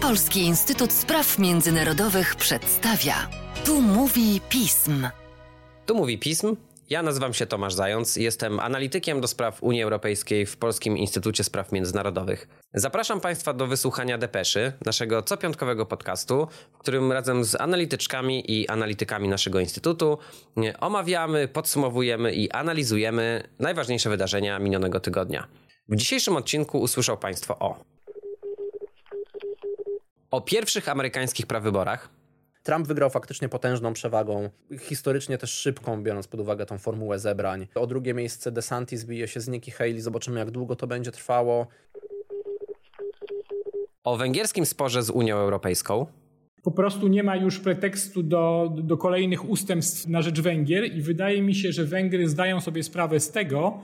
[0.00, 3.14] Polski Instytut Spraw Międzynarodowych przedstawia.
[3.64, 5.08] Tu mówi pism.
[5.86, 6.56] Tu mówi pism.
[6.90, 11.72] Ja nazywam się Tomasz Zając, jestem analitykiem do spraw Unii Europejskiej w Polskim Instytucie Spraw
[11.72, 12.48] Międzynarodowych.
[12.74, 19.28] Zapraszam Państwa do wysłuchania Depeszy, naszego copiątkowego podcastu, w którym razem z analityczkami i analitykami
[19.28, 20.18] naszego Instytutu
[20.80, 25.46] omawiamy, podsumowujemy i analizujemy najważniejsze wydarzenia minionego tygodnia.
[25.88, 27.93] W dzisiejszym odcinku usłyszał Państwo o
[30.34, 32.08] o pierwszych amerykańskich prawyborach.
[32.62, 37.66] Trump wygrał faktycznie potężną przewagą, historycznie też szybką, biorąc pod uwagę tą formułę zebrań.
[37.74, 41.66] O drugie miejsce DeSantis bije się z Nikki Haley, zobaczymy jak długo to będzie trwało.
[44.04, 46.06] O węgierskim sporze z Unią Europejską.
[46.62, 51.42] Po prostu nie ma już pretekstu do, do kolejnych ustępstw na rzecz Węgier i wydaje
[51.42, 53.80] mi się, że Węgry zdają sobie sprawę z tego,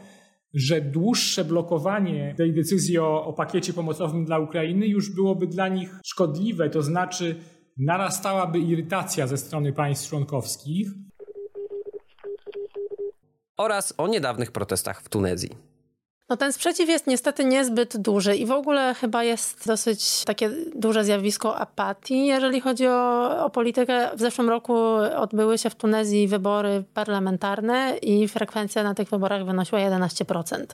[0.54, 5.98] że dłuższe blokowanie tej decyzji o, o pakiecie pomocowym dla Ukrainy już byłoby dla nich
[6.04, 7.36] szkodliwe, to znaczy
[7.76, 10.88] narastałaby irytacja ze strony państw członkowskich.
[13.56, 15.70] Oraz o niedawnych protestach w Tunezji.
[16.30, 21.04] No ten sprzeciw jest niestety niezbyt duży i w ogóle chyba jest dosyć takie duże
[21.04, 24.10] zjawisko apatii, jeżeli chodzi o, o politykę.
[24.16, 24.74] W zeszłym roku
[25.16, 30.64] odbyły się w Tunezji wybory parlamentarne i frekwencja na tych wyborach wynosiła 11%.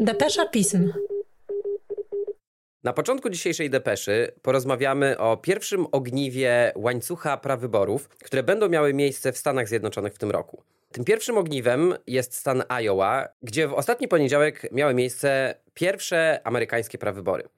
[0.00, 0.92] Depesza pism.
[2.84, 9.38] Na początku dzisiejszej depeszy porozmawiamy o pierwszym ogniwie łańcucha prawyborów, które będą miały miejsce w
[9.38, 10.62] Stanach Zjednoczonych w tym roku.
[10.92, 17.48] Tym pierwszym ogniwem jest stan Iowa, gdzie w ostatni poniedziałek miały miejsce pierwsze amerykańskie prawybory.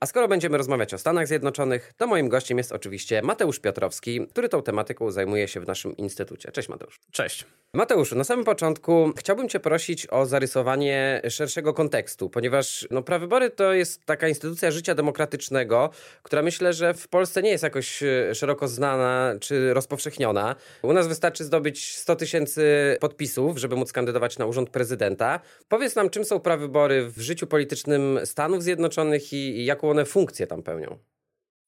[0.00, 4.48] A skoro będziemy rozmawiać o Stanach Zjednoczonych, to moim gościem jest oczywiście Mateusz Piotrowski, który
[4.48, 6.52] tą tematyką zajmuje się w naszym instytucie.
[6.52, 7.00] Cześć Mateusz.
[7.12, 7.44] Cześć.
[7.74, 13.72] Mateuszu, na samym początku chciałbym Cię prosić o zarysowanie szerszego kontekstu, ponieważ no, prawybory to
[13.72, 15.90] jest taka instytucja życia demokratycznego,
[16.22, 20.56] która myślę, że w Polsce nie jest jakoś e, szeroko znana czy rozpowszechniona.
[20.82, 25.40] U nas wystarczy zdobyć 100 tysięcy podpisów, żeby móc kandydować na urząd prezydenta.
[25.68, 30.62] Powiedz nam, czym są prawybory w życiu politycznym Stanów Zjednoczonych i jaką one funkcję tam
[30.62, 30.98] pełnią?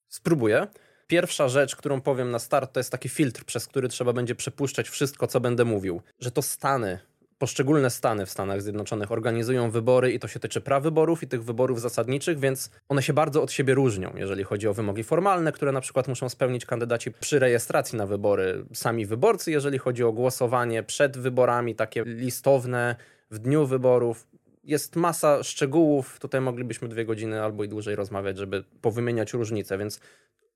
[0.07, 0.67] Spróbuję.
[1.07, 4.89] Pierwsza rzecz, którą powiem na start, to jest taki filtr, przez który trzeba będzie przepuszczać
[4.89, 6.01] wszystko, co będę mówił.
[6.19, 6.99] Że to Stany,
[7.37, 11.81] poszczególne Stany w Stanach Zjednoczonych organizują wybory i to się tyczy prawyborów i tych wyborów
[11.81, 15.81] zasadniczych, więc one się bardzo od siebie różnią, jeżeli chodzi o wymogi formalne, które na
[15.81, 21.17] przykład muszą spełnić kandydaci przy rejestracji na wybory, sami wyborcy, jeżeli chodzi o głosowanie przed
[21.17, 22.95] wyborami, takie listowne
[23.31, 24.27] w dniu wyborów
[24.67, 26.19] jest masa szczegółów.
[26.19, 29.99] Tutaj moglibyśmy dwie godziny albo i dłużej rozmawiać, żeby powymieniać różnice, więc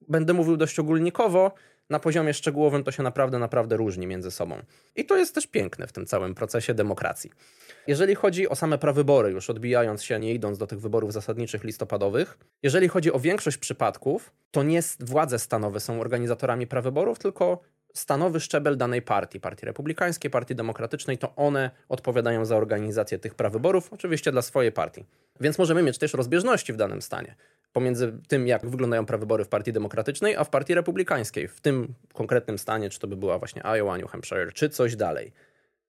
[0.08, 1.52] będę mówił dość ogólnikowo.
[1.90, 4.56] Na poziomie szczegółowym to się naprawdę, naprawdę różni między sobą.
[4.96, 7.32] I to jest też piękne w tym całym procesie demokracji.
[7.88, 12.38] Jeżeli chodzi o same prawybory, już odbijając się, nie idąc do tych wyborów zasadniczych listopadowych,
[12.64, 17.62] jeżeli chodzi o większość przypadków, to nie władze stanowe są organizatorami prawyborów, tylko
[17.94, 23.94] stanowy szczebel danej partii, partii republikańskiej, partii demokratycznej, to one odpowiadają za organizację tych prawyborów,
[23.94, 25.06] oczywiście dla swojej partii.
[25.40, 27.35] Więc możemy mieć też rozbieżności w danym stanie
[27.74, 31.47] pomiędzy tym, jak wyglądają prawybory w partii demokratycznej, a w partii republikańskiej.
[31.47, 35.31] W tym konkretnym stanie, czy to by była właśnie Iowa, New Hampshire, czy coś dalej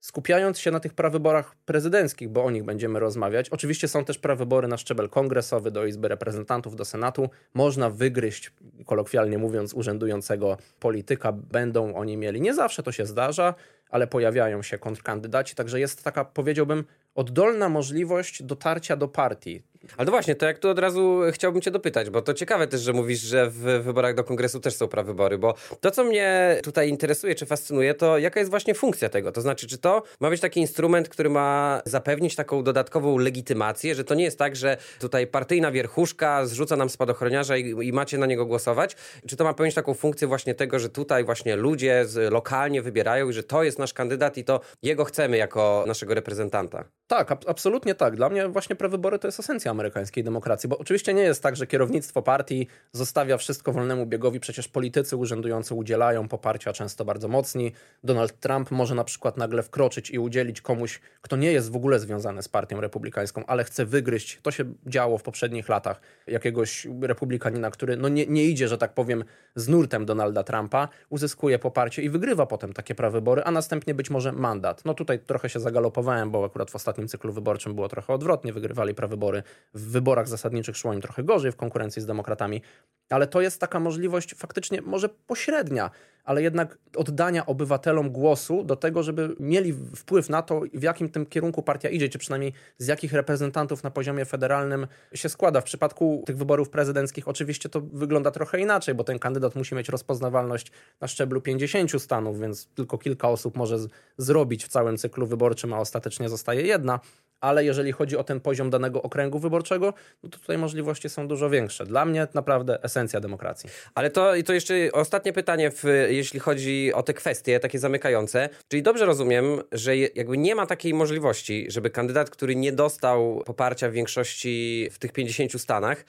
[0.03, 3.49] skupiając się na tych prawyborach prezydenckich, bo o nich będziemy rozmawiać.
[3.49, 7.31] Oczywiście są też prawybory na szczebel kongresowy do Izby Reprezentantów, do Senatu.
[7.55, 8.53] Można wygryźć,
[8.87, 12.41] kolokwialnie mówiąc, urzędującego polityka, będą oni mieli.
[12.41, 13.55] Nie zawsze to się zdarza,
[13.91, 16.85] ale pojawiają się kontrkandydaci, także jest taka, powiedziałbym,
[17.15, 19.63] oddolna możliwość dotarcia do partii.
[19.97, 22.81] Ale to właśnie, to jak tu od razu chciałbym cię dopytać, bo to ciekawe też,
[22.81, 26.89] że mówisz, że w wyborach do kongresu też są prawybory, bo to, co mnie tutaj
[26.89, 29.33] interesuje czy fascynuje, to jaka jest właśnie funkcja tego?
[29.33, 34.05] To znaczy, czy to ma być taki instrument, który ma zapewnić taką dodatkową legitymację, że
[34.05, 38.27] to nie jest tak, że tutaj partyjna wierchuszka zrzuca nam spadochroniarza i, i macie na
[38.27, 38.97] niego głosować?
[39.27, 43.29] Czy to ma pełnić taką funkcję właśnie tego, że tutaj właśnie ludzie z, lokalnie wybierają
[43.29, 46.85] i że to jest nasz kandydat i to jego chcemy jako naszego reprezentanta?
[47.07, 48.17] Tak, ab absolutnie tak.
[48.17, 51.67] Dla mnie właśnie prawybory to jest esencja amerykańskiej demokracji, bo oczywiście nie jest tak, że
[51.67, 57.73] kierownictwo partii zostawia wszystko wolnemu biegowi, przecież politycy urzędujący udzielają poparcia często bardzo mocni.
[58.05, 61.99] Donald Trump może na przykład nagle wkroczyć i udzielić komuś, kto nie jest w ogóle
[61.99, 67.71] związany z partią republikańską, ale chce wygryźć, to się działo w poprzednich latach, jakiegoś republikanina,
[67.71, 69.25] który no nie, nie idzie, że tak powiem,
[69.57, 74.33] z nurtem Donalda Trumpa, uzyskuje poparcie i wygrywa potem takie prawybory, a następnie być może
[74.33, 74.85] mandat.
[74.85, 78.95] No tutaj trochę się zagalopowałem, bo akurat w ostatnim cyklu wyborczym było trochę odwrotnie, wygrywali
[78.95, 79.43] prawybory
[79.75, 82.63] W wyborach zasadniczych szło im trochę gorzej w konkurencji z demokratami,
[83.11, 85.91] ale to jest taka możliwość faktycznie może pośrednia,
[86.25, 91.27] ale jednak oddania obywatelom głosu do tego, żeby mieli wpływ na to, w jakim tym
[91.27, 95.61] kierunku partia idzie, czy przynajmniej z jakich reprezentantów na poziomie federalnym się składa.
[95.61, 99.89] W przypadku tych wyborów prezydenckich oczywiście to wygląda trochę inaczej, bo ten kandydat musi mieć
[99.89, 103.89] rozpoznawalność na szczeblu 50 stanów, więc tylko kilka osób może z-
[104.19, 107.01] zrobić w całym cyklu wyborczym, a ostatecznie zostaje jedna
[107.43, 111.51] ale jeżeli chodzi o ten poziom danego okręgu wyborczego, no to tutaj możliwości są dużo
[111.51, 111.87] większe.
[111.87, 113.71] Dla mnie naprawdę esencja demokracji.
[113.95, 115.85] Ale to, to jeszcze ostatnie pytanie, w,
[116.15, 118.49] jeśli chodzi o te kwestie takie zamykające.
[118.69, 123.89] Czyli dobrze rozumiem, że jakby nie ma takiej możliwości, żeby kandydat, który nie dostał poparcia
[123.89, 126.05] w większości w tych 50 stanach,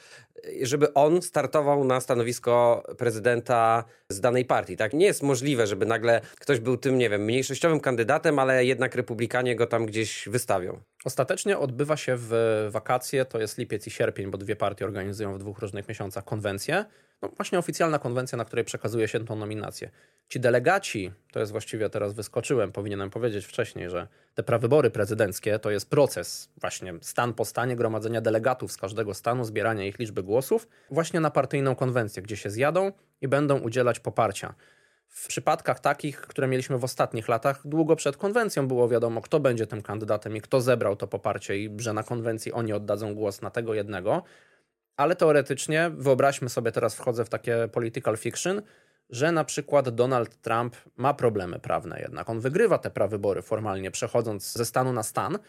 [0.61, 4.77] żeby on startował na stanowisko prezydenta z danej partii.
[4.77, 4.93] Tak?
[4.93, 9.55] Nie jest możliwe, żeby nagle ktoś był tym, nie wiem, mniejszościowym kandydatem, ale jednak republikanie
[9.55, 10.79] go tam gdzieś wystawią.
[11.05, 15.39] Ostatecznie odbywa się w wakacje, to jest lipiec i sierpień, bo dwie partie organizują w
[15.39, 16.85] dwóch różnych miesiącach konwencję.
[17.21, 19.89] No właśnie oficjalna konwencja, na której przekazuje się tą nominację.
[20.29, 25.71] Ci delegaci, to jest właściwie teraz wyskoczyłem, powinienem powiedzieć wcześniej, że te prawybory prezydenckie to
[25.71, 30.67] jest proces właśnie stan po stanie gromadzenia delegatów z każdego stanu, zbierania ich liczby głosów,
[30.89, 32.91] właśnie na partyjną konwencję, gdzie się zjadą
[33.23, 34.53] i będą udzielać poparcia.
[35.07, 39.67] W przypadkach takich, które mieliśmy w ostatnich latach, długo przed konwencją było wiadomo, kto będzie
[39.67, 43.49] tym kandydatem i kto zebrał to poparcie, i że na konwencji oni oddadzą głos na
[43.49, 44.23] tego jednego.
[44.97, 48.61] Ale teoretycznie, wyobraźmy sobie, teraz wchodzę w takie political fiction,
[49.09, 52.29] że na przykład Donald Trump ma problemy prawne jednak.
[52.29, 55.39] On wygrywa te prawybory formalnie, przechodząc ze stanu na stan,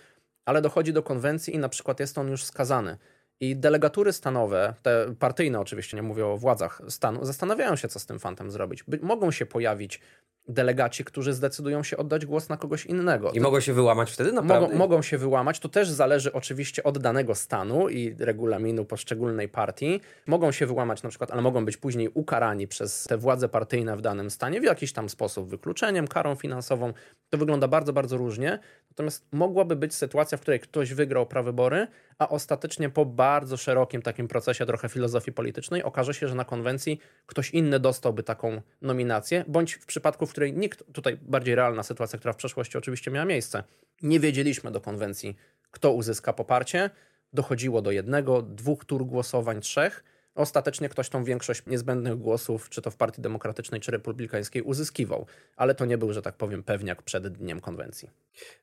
[0.45, 2.99] ale dochodzi do konwencji i na przykład jest on już skazany.
[3.45, 8.07] I delegatury stanowe, te partyjne oczywiście, nie mówię o władzach stanu, zastanawiają się, co z
[8.07, 8.83] tym fantem zrobić.
[8.83, 10.01] By, mogą się pojawić
[10.49, 13.33] delegaci, którzy zdecydują się oddać głos na kogoś innego.
[13.33, 14.67] I mogą się wyłamać wtedy naprawdę?
[14.67, 15.61] Mogą, mogą się wyłamać.
[15.61, 20.01] To też zależy oczywiście od danego stanu i regulaminu poszczególnej partii.
[20.27, 24.01] Mogą się wyłamać na przykład, ale mogą być później ukarani przez te władze partyjne w
[24.01, 26.93] danym stanie w jakiś tam sposób, wykluczeniem, karą finansową.
[27.31, 28.59] To wygląda bardzo, bardzo różnie.
[28.91, 31.87] Natomiast mogłaby być sytuacja, w której ktoś wygrał prawybory,
[32.19, 36.99] a ostatecznie po bardzo szerokim takim procesie trochę filozofii politycznej okaże się, że na konwencji
[37.27, 42.19] ktoś inny dostałby taką nominację, bądź w przypadku, w której nikt, tutaj bardziej realna sytuacja,
[42.19, 43.65] która w przeszłości oczywiście miała miejsce,
[44.03, 45.37] nie wiedzieliśmy do konwencji,
[45.71, 46.91] kto uzyska poparcie,
[47.33, 50.05] dochodziło do jednego, dwóch tur głosowań, trzech,
[50.35, 55.27] Ostatecznie ktoś tą większość niezbędnych głosów, czy to w Partii Demokratycznej, czy Republikańskiej, uzyskiwał,
[55.57, 58.11] ale to nie był, że tak powiem, pewniak przed dniem konwencji.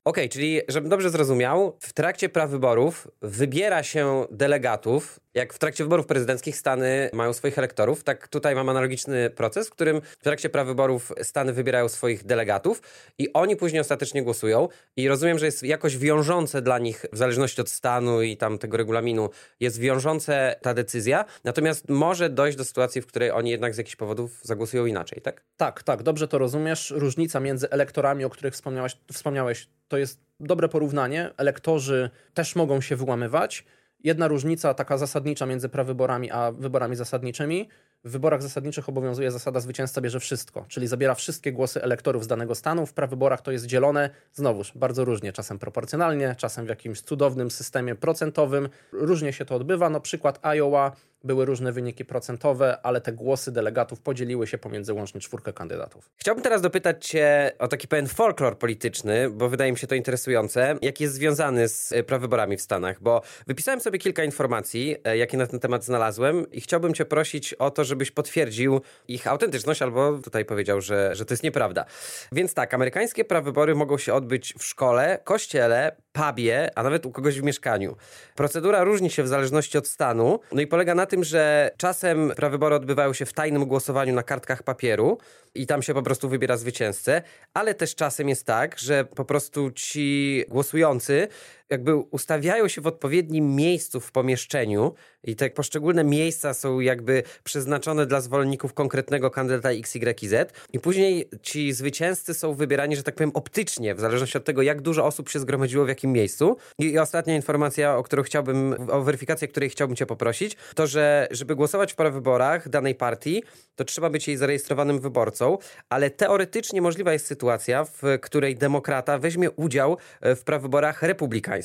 [0.04, 5.20] Okej, czyli żebym dobrze zrozumiał, w trakcie prawyborów wybiera się delegatów.
[5.34, 9.72] Jak w trakcie wyborów prezydenckich Stany mają swoich elektorów, tak tutaj mam analogiczny proces, w
[9.72, 12.82] którym w trakcie prawyborów Stany wybierają swoich delegatów
[13.18, 14.68] i oni później ostatecznie głosują.
[14.96, 18.78] I rozumiem, że jest jakoś wiążące dla nich, w zależności od stanu i tam tego
[18.78, 19.30] regulaminu,
[19.60, 21.26] jest wiążące ta decyzja.
[21.44, 25.44] Natomiast może dojść do sytuacji, w której oni jednak z jakichś powodów zagłosują inaczej, tak?
[25.58, 26.94] Tak, tak, dobrze to rozumiesz.
[26.96, 31.30] Różnica między elektorami, o których wspomniałeś, wspomniałeś, to jest dobre porównanie.
[31.38, 33.66] Elektorzy też mogą się wyłamywać.
[34.04, 37.70] Jedna różnica taka zasadnicza między prawyborami a wyborami zasadniczymi.
[38.04, 42.56] W wyborach zasadniczych obowiązuje zasada zwycięzca bierze wszystko, czyli zabiera wszystkie głosy elektorów z danego
[42.56, 42.86] stanu.
[42.86, 47.96] W prawyborach to jest dzielone, znowuż bardzo różnie, czasem proporcjonalnie, czasem w jakimś cudownym systemie
[47.96, 48.70] procentowym.
[48.92, 49.90] Różnie się to odbywa.
[49.90, 50.92] No przykład Iowa,
[51.24, 56.10] były różne wyniki procentowe, ale te głosy delegatów podzieliły się pomiędzy łącznie czwórkę kandydatów.
[56.18, 60.76] Chciałbym teraz dopytać Cię o taki pewien folklor polityczny, bo wydaje mi się to interesujące,
[60.82, 65.38] jaki jest związany z e, prawyborami w Stanach, bo wypisałem sobie kilka informacji, e, jakie
[65.38, 70.20] na ten temat znalazłem i chciałbym Cię prosić o to, żebyś potwierdził ich autentyczność albo
[70.24, 71.86] tutaj powiedział, że, że to jest nieprawda.
[72.32, 77.40] Więc tak, amerykańskie prawybory mogą się odbyć w szkole, kościele, pubie, a nawet u kogoś
[77.40, 77.96] w mieszkaniu.
[78.36, 82.76] Procedura różni się w zależności od stanu, no i polega na tym, że czasem prawybory
[82.76, 85.18] odbywają się w tajnym głosowaniu na kartkach papieru
[85.56, 87.22] i tam się po prostu wybiera zwycięzcę,
[87.54, 91.28] ale też czasem jest tak, że po prostu ci głosujący
[91.72, 98.06] jakby ustawiają się w odpowiednim miejscu w pomieszczeniu i te poszczególne miejsca są jakby przeznaczone
[98.06, 100.34] dla zwolenników konkretnego kandydata XYZ
[100.74, 104.82] i później ci zwycięzcy są wybierani, że tak powiem, optycznie, w zależności od tego, jak
[104.82, 106.58] dużo osób się zgromadziło w jakim miejscu.
[106.80, 111.28] I, i ostatnia informacja, o którą chciałbym, o weryfikację, której chciałbym cię poprosić, to, że
[111.32, 113.44] żeby głosować w prawyborach danej partii,
[113.76, 115.58] to trzeba być jej zarejestrowanym wyborcą,
[115.90, 121.61] ale teoretycznie możliwa jest sytuacja, w której demokrata weźmie udział e, w prawyborach republikańskich,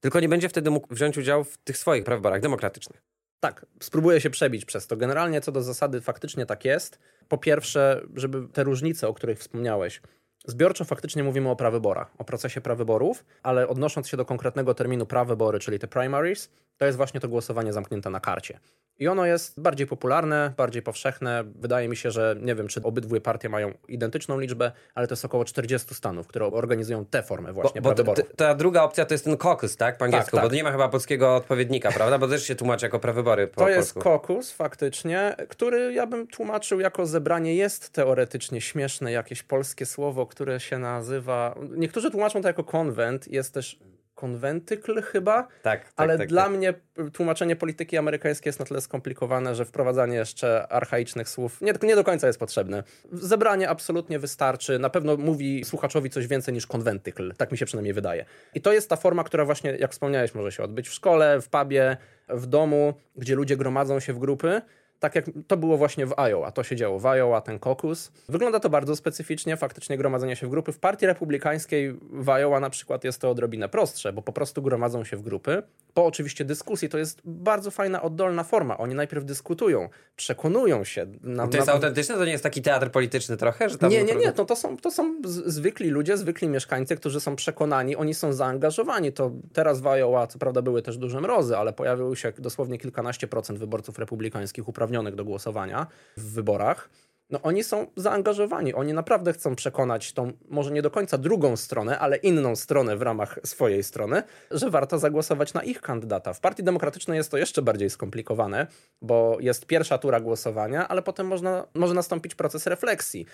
[0.00, 3.02] tylko nie będzie wtedy mógł wziąć udziału w tych swoich prawyborach demokratycznych.
[3.40, 4.96] Tak, spróbuję się przebić przez to.
[4.96, 6.98] Generalnie co do zasady faktycznie tak jest.
[7.28, 10.00] Po pierwsze, żeby te różnice, o których wspomniałeś,
[10.46, 15.58] Zbiorczo faktycznie mówimy o prawyborach, o procesie prawyborów, ale odnosząc się do konkretnego terminu prawybory,
[15.58, 18.60] czyli te primaries, to jest właśnie to głosowanie zamknięte na karcie.
[18.98, 21.44] I ono jest bardziej popularne, bardziej powszechne.
[21.54, 25.24] Wydaje mi się, że nie wiem, czy obydwie partie mają identyczną liczbę, ale to jest
[25.24, 29.24] około 40 stanów, które organizują tę formę właśnie bo, bo ta druga opcja to jest
[29.24, 29.98] ten caucus, tak?
[29.98, 30.50] Po angielsku, Tak, tak.
[30.50, 32.18] bo nie ma chyba polskiego odpowiednika, prawda?
[32.18, 36.80] Bo też się tłumaczy jako prawybory po To jest kokus faktycznie, który ja bym tłumaczył
[36.80, 37.54] jako zebranie.
[37.54, 41.54] Jest teoretycznie śmieszne jakieś polskie słowo, które się nazywa.
[41.76, 43.78] Niektórzy tłumaczą to jako konwent, jest też
[44.14, 45.42] konwentykl chyba.
[45.42, 46.52] Tak, tak, Ale tak, dla tak.
[46.52, 46.74] mnie
[47.12, 52.04] tłumaczenie polityki amerykańskiej jest na tyle skomplikowane, że wprowadzanie jeszcze archaicznych słów nie, nie do
[52.04, 52.82] końca jest potrzebne.
[53.12, 54.78] Zebranie absolutnie wystarczy.
[54.78, 57.34] Na pewno mówi słuchaczowi coś więcej niż konwentykl.
[57.34, 58.24] Tak mi się przynajmniej wydaje.
[58.54, 61.48] I to jest ta forma, która właśnie, jak wspomniałeś, może się odbyć w szkole, w
[61.48, 61.96] pubie,
[62.28, 64.62] w domu, gdzie ludzie gromadzą się w grupy.
[65.00, 66.50] Tak jak to było właśnie w Iowa.
[66.50, 68.12] To się działo w Iowa, ten kokus.
[68.28, 70.72] Wygląda to bardzo specyficznie, faktycznie gromadzenie się w grupy.
[70.72, 75.04] W partii republikańskiej w Iowa na przykład jest to odrobinę prostsze, bo po prostu gromadzą
[75.04, 75.62] się w grupy.
[75.94, 78.78] Po oczywiście dyskusji to jest bardzo fajna, oddolna forma.
[78.78, 81.06] Oni najpierw dyskutują, przekonują się.
[81.22, 82.14] Na, To jest na- autentyczne?
[82.14, 83.68] To nie jest taki teatr polityczny trochę?
[83.68, 84.32] Że tam nie, nie, nie.
[84.32, 89.12] To, to, są, to są zwykli ludzie, zwykli mieszkańcy, którzy są przekonani, oni są zaangażowani.
[89.12, 93.28] To teraz w Iowa, co prawda, były też duże mrozy, ale pojawiły się dosłownie kilkanaście
[93.28, 94.85] procent wyborców republikańskich uprawnionych
[95.16, 96.90] do głosowania w wyborach.
[97.30, 101.98] No oni są zaangażowani, oni naprawdę chcą przekonać tą, może nie do końca drugą stronę,
[101.98, 106.32] ale inną stronę w ramach swojej strony, że warto zagłosować na ich kandydata.
[106.32, 108.66] W Partii Demokratycznej jest to jeszcze bardziej skomplikowane,
[109.02, 113.26] bo jest pierwsza tura głosowania, ale potem można, może nastąpić proces refleksji.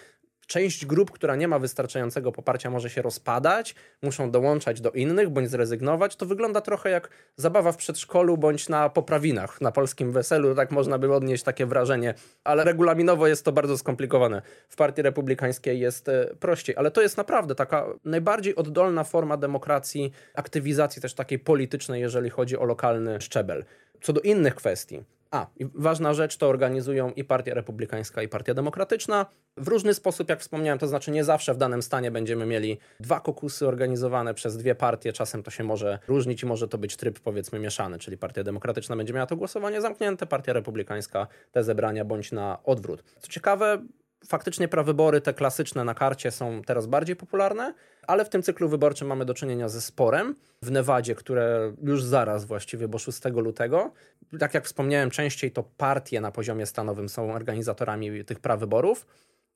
[0.52, 5.50] Część grup, która nie ma wystarczającego poparcia, może się rozpadać, muszą dołączać do innych bądź
[5.50, 6.16] zrezygnować.
[6.16, 10.54] To wygląda trochę jak zabawa w przedszkolu bądź na poprawinach, na polskim weselu.
[10.54, 14.42] Tak można by odnieść takie wrażenie, ale regulaminowo jest to bardzo skomplikowane.
[14.68, 20.12] W Partii Republikańskiej jest e, prościej, ale to jest naprawdę taka najbardziej oddolna forma demokracji,
[20.34, 23.64] aktywizacji też takiej politycznej, jeżeli chodzi o lokalny szczebel.
[24.02, 25.02] Co do innych kwestii,
[25.32, 29.26] a, ważna rzecz, to organizują i Partia Republikańska, i Partia Demokratyczna.
[29.56, 33.20] W różny sposób, jak wspomniałem, to znaczy nie zawsze w danym stanie będziemy mieli dwa
[33.20, 35.12] kokusy organizowane przez dwie partie.
[35.12, 38.96] Czasem to się może różnić i może to być tryb, powiedzmy, mieszany, czyli Partia Demokratyczna
[38.96, 43.02] będzie miała to głosowanie zamknięte, Partia Republikańska te zebrania bądź na odwrót.
[43.20, 43.82] Co ciekawe,
[44.26, 47.74] faktycznie prawybory, te klasyczne na karcie, są teraz bardziej popularne,
[48.06, 52.44] ale w tym cyklu wyborczym mamy do czynienia ze sporem w Nevadzie, które już zaraz
[52.44, 53.92] właściwie, bo 6 lutego.
[54.38, 59.06] Tak jak wspomniałem, częściej to partie na poziomie stanowym są organizatorami tych prawyborów.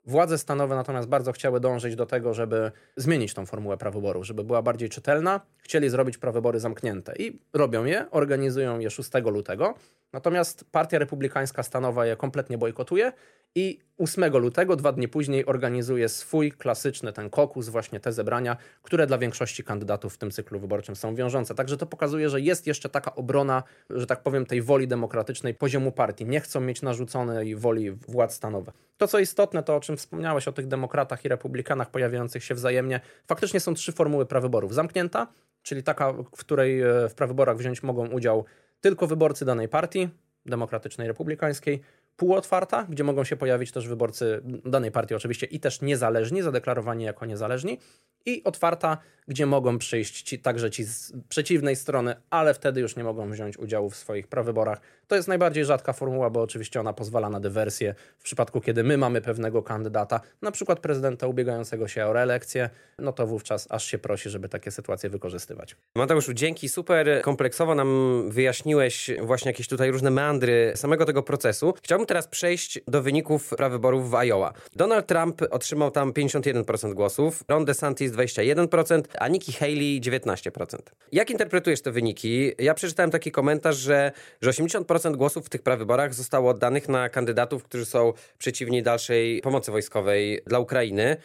[0.06, 4.62] Władze stanowe natomiast bardzo chciały dążyć do tego, żeby zmienić tą formułę prawyborów, żeby była
[4.62, 5.40] bardziej czytelna.
[5.58, 9.74] Chcieli zrobić prawybory zamknięte i robią je, organizują je 6 lutego.
[10.12, 13.12] Natomiast Partia Republikańska stanowa je kompletnie bojkotuje
[13.56, 19.06] i 8 lutego, dwa dni później, organizuje swój klasyczny ten kokus, właśnie te zebrania, które
[19.06, 21.54] dla większości kandydatów w tym cyklu wyborczym są wiążące.
[21.54, 25.92] Także to pokazuje, że jest jeszcze taka obrona, że tak powiem, tej woli demokratycznej poziomu
[25.92, 26.26] partii.
[26.26, 28.74] Nie chcą mieć narzuconej woli władz stanowych.
[28.96, 33.00] To, co istotne, to o czym wspomniałeś, o tych demokratach i republikanach pojawiających się wzajemnie.
[33.26, 34.74] Faktycznie są trzy formuły prawyborów.
[34.74, 35.26] Zamknięta,
[35.62, 38.44] czyli taka, w której e, w prawyborach wziąć mogą udział
[38.80, 40.08] tylko wyborcy danej partii,
[40.46, 41.82] demokratycznej, republikańskiej,
[42.16, 47.26] półotwarta, gdzie mogą się pojawić też wyborcy danej partii oczywiście i też niezależni, zadeklarowani jako
[47.26, 47.78] niezależni,
[48.26, 53.04] i otwarta, gdzie mogą przyjść ci, także ci z przeciwnej strony, ale wtedy już nie
[53.04, 54.80] mogą wziąć udziału w swoich prawyborach.
[55.06, 58.98] To jest najbardziej rzadka formuła, bo oczywiście ona pozwala na dywersję w przypadku, kiedy my
[58.98, 63.98] mamy pewnego kandydata, na przykład prezydenta ubiegającego się o reelekcję, no to wówczas aż się
[63.98, 65.76] prosi, żeby takie sytuacje wykorzystywać.
[65.94, 71.74] Mateuszu, dzięki, super kompleksowo nam wyjaśniłeś właśnie jakieś tutaj różne meandry samego tego procesu.
[71.82, 74.52] Chciałbym teraz przejść do wyników prawyborów w Iowa.
[74.76, 80.78] Donald Trump otrzymał tam 51% głosów, Ron DeSantis 21%, a Nikki Haley 19%.
[81.12, 82.52] Jak interpretujesz te wyniki?
[82.58, 87.64] Ja przeczytałem taki komentarz, że, że 80% głosów w tych prawyborach zostało oddanych na kandydatów,
[87.64, 91.16] którzy są przeciwni dalszej pomocy wojskowej dla Ukrainy.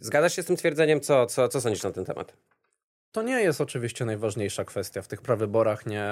[0.00, 1.00] Zgadzasz się z tym twierdzeniem?
[1.00, 2.32] Co, co, co sądzisz na ten temat?
[3.12, 5.86] To nie jest oczywiście najważniejsza kwestia w tych prawyborach.
[5.86, 6.08] Nie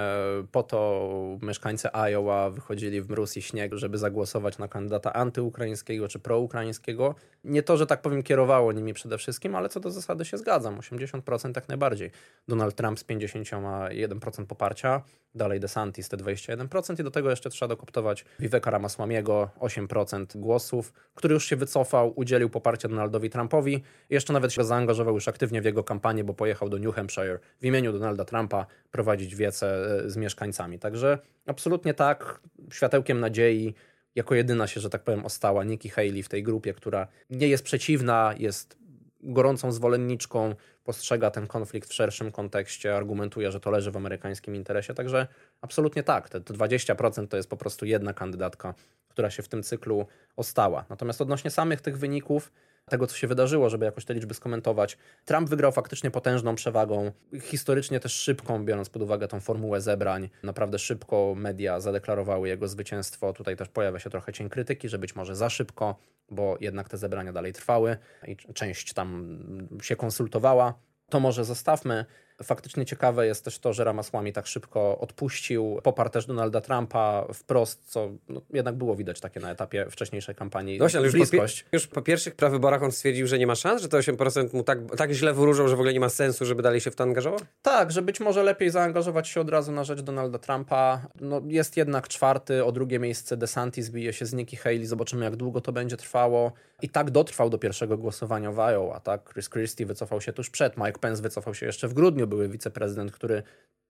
[0.53, 1.11] po to
[1.43, 7.15] mieszkańcy Iowa wychodzili w mróz i śnieg, żeby zagłosować na kandydata antyukraińskiego czy proukraińskiego.
[7.45, 10.79] Nie to, że tak powiem, kierowało nimi przede wszystkim, ale co do zasady się zgadzam.
[10.79, 12.11] 80% jak najbardziej.
[12.49, 15.03] Donald Trump z 51% poparcia,
[15.35, 21.35] dalej DeSantis te 21% i do tego jeszcze trzeba dokoptować Viveka Ramaswamiego 8% głosów, który
[21.35, 25.85] już się wycofał, udzielił poparcia Donaldowi Trumpowi jeszcze nawet się zaangażował już aktywnie w jego
[25.85, 29.67] kampanię, bo pojechał do New Hampshire w imieniu Donalda Trumpa prowadzić wiece
[30.05, 30.79] e, z mieszkańcami.
[30.79, 32.41] Także absolutnie tak,
[32.71, 33.75] światełkiem nadziei,
[34.15, 37.65] jako jedyna się, że tak powiem, ostała Nikki Haley w tej grupie, która nie jest
[37.65, 38.79] przeciwna, jest
[39.21, 44.95] gorącą zwolenniczką, postrzega ten konflikt w szerszym kontekście, argumentuje, że to leży w amerykańskim interesie.
[44.95, 45.27] Także
[45.61, 46.29] absolutnie tak.
[46.29, 48.75] Te 20% to jest po prostu jedna kandydatka,
[49.09, 50.85] która się w tym cyklu ostała.
[50.91, 52.53] Natomiast odnośnie samych tych wyników,
[52.91, 54.99] tego, co się wydarzyło, żeby jakoś te liczby skomentować.
[55.25, 57.13] Trump wygrał faktycznie potężną przewagą,
[57.43, 60.29] historycznie też szybką, biorąc pod uwagę tą formułę zebrań.
[60.43, 63.33] Naprawdę szybko media zadeklarowały jego zwycięstwo.
[63.33, 65.97] Tutaj też pojawia się trochę cień krytyki, że być może za szybko,
[66.31, 69.39] bo jednak te zebrania dalej trwały i część tam
[69.83, 70.75] się konsultowała.
[71.09, 72.05] To może zostawmy.
[72.43, 75.81] Faktycznie ciekawe jest też to, że Ramasłami tak szybko odpuścił.
[75.83, 80.79] Poparł też Donalda Trumpa wprost, co no, jednak było widać takie na etapie wcześniejszej kampanii.
[80.79, 81.37] Właśnie, ale już po,
[81.73, 84.79] już po, pierwszych prawyborach on stwierdził, że nie ma szans, że te 8% mu tak,
[84.97, 87.41] tak źle wyróżą, że w ogóle nie ma sensu, żeby dalej się w to angażował?
[87.63, 91.07] Tak, że być może lepiej zaangażować się od razu na rzecz Donalda Trumpa.
[91.21, 94.87] No, jest jednak czwarty, o drugie miejsce DeSantis bije się z Nikki Haley.
[94.87, 96.53] Zobaczymy, jak długo to będzie trwało.
[96.83, 99.01] I tak dotrwał do pierwszego głosowania w Iowa.
[99.01, 99.33] Tak?
[99.33, 103.13] Chris Christie wycofał się tuż przed, Mike Pence wycofał się jeszcze w grudniu były wiceprezydent,
[103.13, 103.43] który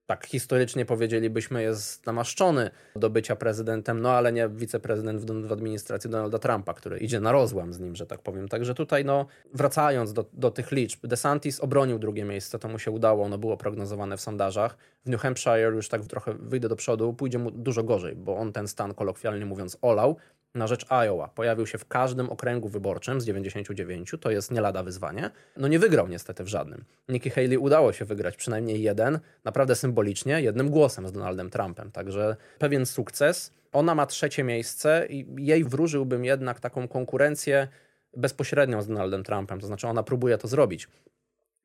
[0.06, 6.10] tak historycznie powiedzielibyśmy jest namaszczony do bycia prezydentem, no ale nie wiceprezydent w, w, administracji
[6.10, 8.48] Donalda Trumpa, który idzie na rozłam z nim, że tak powiem.
[8.48, 12.90] Także tutaj, no, wracając do, do tych liczb, DeSantis obronił drugie miejsce, to mu się
[12.90, 14.76] udało, ono było prognozowane w sondażach.
[15.04, 18.52] W New Hampshire już tak trochę wyjdę do przodu, pójdzie mu dużo gorzej, bo on
[18.52, 20.16] ten stan kolokwialnie mówiąc olał,
[20.56, 21.28] na rzecz Iowa.
[21.28, 25.30] Pojawił się w każdym okręgu wyborczym z 99, to jest nie lada wyzwanie.
[25.56, 26.84] No nie wygrał niestety w żadnym.
[27.08, 31.90] Nikki Haley udało się wygrać przynajmniej jeden, naprawdę symbolicznie, jednym głosem z Donaldem Trumpem.
[31.90, 33.52] Także pewien sukces.
[33.72, 37.68] Ona ma trzecie miejsce i jej wróżyłbym jednak taką konkurencję
[38.16, 39.60] bezpośrednią z Donaldem Trumpem.
[39.60, 40.88] To znaczy ona próbuje to zrobić.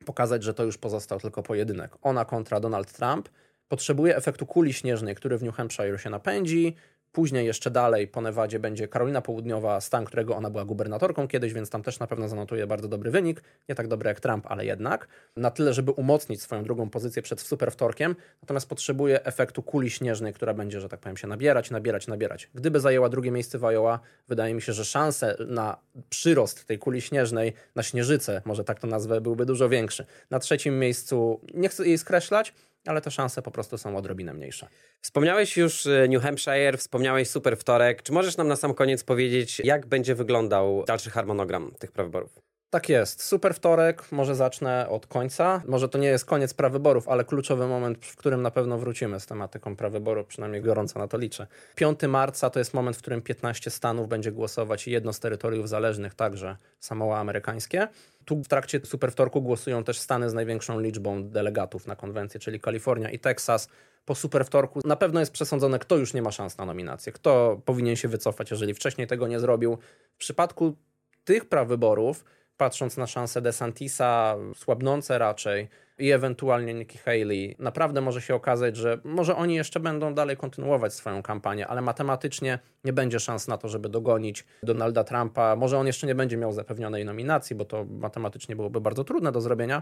[0.05, 1.91] Pokazać, że to już pozostał tylko pojedynek.
[2.01, 3.29] Ona kontra Donald Trump
[3.67, 6.75] potrzebuje efektu kuli śnieżnej, który w New Hampshire się napędzi,
[7.11, 11.69] Później jeszcze dalej po Nevadzie będzie Karolina Południowa, stan, którego ona była gubernatorką kiedyś, więc
[11.69, 13.43] tam też na pewno zanotuje bardzo dobry wynik.
[13.69, 15.07] Nie tak dobry jak Trump, ale jednak.
[15.35, 18.15] Na tyle, żeby umocnić swoją drugą pozycję przed super wtorkiem.
[18.41, 22.49] Natomiast potrzebuje efektu kuli śnieżnej, która będzie, że tak powiem, się nabierać, nabierać, nabierać.
[22.53, 25.77] Gdyby zajęła drugie miejsce w Iowa, wydaje mi się, że szanse na
[26.09, 30.05] przyrost tej kuli śnieżnej, na śnieżycę, może tak to nazwę, byłby dużo większy.
[30.29, 32.53] Na trzecim miejscu, nie chcę jej skreślać,
[32.85, 34.67] ale te szanse po prostu są odrobinę mniejsze.
[35.01, 38.03] Wspomniałeś już e, New Hampshire, wspomniałeś Super Wtorek.
[38.03, 42.50] Czy możesz nam na sam koniec powiedzieć, jak będzie wyglądał dalszy harmonogram tych prawyborów?
[42.71, 43.23] Tak jest.
[43.23, 45.61] Super wtorek, może zacznę od końca.
[45.67, 49.25] Może to nie jest koniec prawyborów, ale kluczowy moment, w którym na pewno wrócimy z
[49.25, 51.47] tematyką prawyborów, przynajmniej gorąco na to liczę.
[51.75, 55.69] 5 marca to jest moment, w którym 15 stanów będzie głosować i jedno z terytoriów
[55.69, 57.87] zależnych, także Samoa amerykańskie.
[58.25, 62.59] Tu w trakcie super wtorku głosują też stany z największą liczbą delegatów na konwencję, czyli
[62.59, 63.69] Kalifornia i Teksas.
[64.05, 67.61] Po super wtorku na pewno jest przesądzone, kto już nie ma szans na nominację, kto
[67.65, 69.77] powinien się wycofać, jeżeli wcześniej tego nie zrobił.
[70.13, 70.75] W przypadku
[71.23, 72.23] tych prawyborów
[72.61, 78.99] patrząc na szanse DeSantisa, słabnące raczej i ewentualnie Nikki Haley, naprawdę może się okazać, że
[79.03, 83.69] może oni jeszcze będą dalej kontynuować swoją kampanię, ale matematycznie nie będzie szans na to,
[83.69, 85.55] żeby dogonić Donalda Trumpa.
[85.55, 89.41] Może on jeszcze nie będzie miał zapewnionej nominacji, bo to matematycznie byłoby bardzo trudne do
[89.41, 89.81] zrobienia,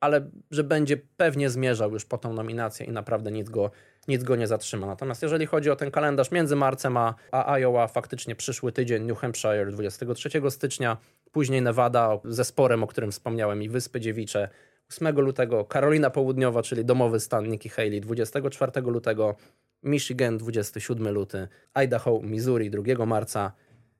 [0.00, 3.70] ale że będzie pewnie zmierzał już po tą nominację i naprawdę nic go,
[4.08, 4.86] nic go nie zatrzyma.
[4.86, 9.18] Natomiast jeżeli chodzi o ten kalendarz między marcem a, a Iowa, faktycznie przyszły tydzień New
[9.18, 10.96] Hampshire 23 stycznia,
[11.34, 14.48] później Nevada ze sporem, o którym wspomniałem i Wyspy Dziewicze.
[14.90, 18.00] 8 lutego, Karolina Południowa, czyli domowy stan Nikki Haley.
[18.00, 19.36] 24 lutego,
[19.82, 20.38] Michigan.
[20.38, 22.70] 27 luty, Idaho, Missouri.
[22.70, 23.52] 2 marca.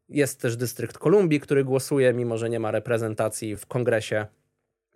[0.09, 4.27] Jest też dystrykt Kolumbii, który głosuje, mimo że nie ma reprezentacji w kongresie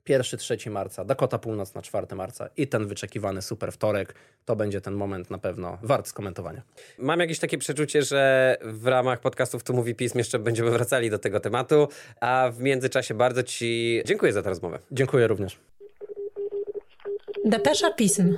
[0.09, 4.14] 1-3 marca, Dakota Północna 4 marca i ten wyczekiwany super wtorek.
[4.44, 6.62] To będzie ten moment na pewno wart skomentowania.
[6.99, 11.18] Mam jakieś takie przeczucie, że w ramach podcastów Tu Mówi Pism jeszcze będziemy wracali do
[11.18, 11.88] tego tematu,
[12.21, 14.79] a w międzyczasie bardzo Ci dziękuję za tę rozmowę.
[14.92, 15.59] Dziękuję również.
[17.44, 18.37] Depesza Pism.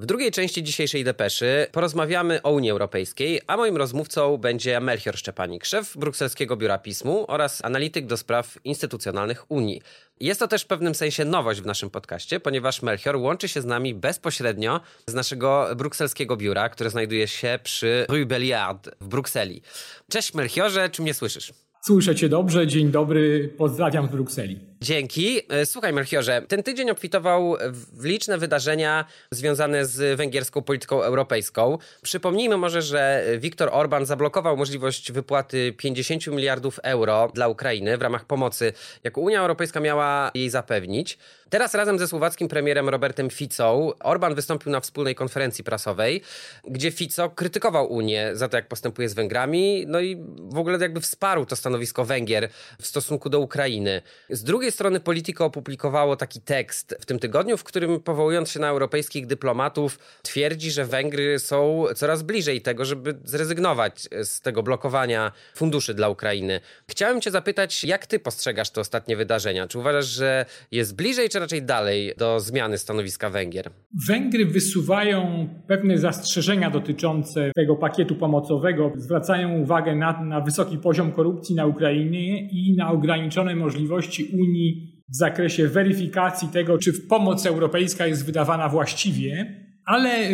[0.00, 5.64] W drugiej części dzisiejszej depeszy porozmawiamy o Unii Europejskiej, a moim rozmówcą będzie Melchior Szczepanik,
[5.64, 9.82] szef brukselskiego biura pismu oraz analityk do spraw instytucjonalnych Unii.
[10.20, 13.64] Jest to też w pewnym sensie nowość w naszym podcaście, ponieważ Melchior łączy się z
[13.64, 19.62] nami bezpośrednio z naszego brukselskiego biura, które znajduje się przy Rue Belliard w Brukseli.
[20.10, 21.52] Cześć Melchiorze, czy mnie słyszysz?
[21.82, 24.69] Słyszę cię dobrze, dzień dobry, pozdrawiam z Brukseli.
[24.82, 25.40] Dzięki.
[25.48, 31.78] E, słuchaj, Melchiorze, ten tydzień obfitował w liczne wydarzenia związane z węgierską polityką europejską.
[32.02, 38.24] Przypomnijmy może, że Viktor Orban zablokował możliwość wypłaty 50 miliardów euro dla Ukrainy w ramach
[38.24, 38.72] pomocy,
[39.04, 41.18] jaką Unia Europejska miała jej zapewnić.
[41.50, 46.22] Teraz razem ze słowackim premierem Robertem Ficą Orban wystąpił na wspólnej konferencji prasowej,
[46.64, 51.00] gdzie Fico krytykował Unię za to, jak postępuje z Węgrami, no i w ogóle jakby
[51.00, 52.48] wsparł to stanowisko Węgier
[52.80, 54.02] w stosunku do Ukrainy.
[54.30, 58.68] Z drugiej strony Politico opublikowało taki tekst w tym tygodniu, w którym powołując się na
[58.68, 65.94] europejskich dyplomatów twierdzi, że Węgry są coraz bliżej tego, żeby zrezygnować z tego blokowania funduszy
[65.94, 66.60] dla Ukrainy.
[66.88, 69.66] Chciałem cię zapytać, jak ty postrzegasz te ostatnie wydarzenia?
[69.66, 73.70] Czy uważasz, że jest bliżej, czy raczej dalej do zmiany stanowiska Węgier?
[74.08, 81.54] Węgry wysuwają pewne zastrzeżenia dotyczące tego pakietu pomocowego, zwracają uwagę na, na wysoki poziom korupcji
[81.54, 84.59] na Ukrainie i na ograniczone możliwości Unii
[85.08, 90.28] w zakresie weryfikacji tego, czy pomoc europejska jest wydawana właściwie, ale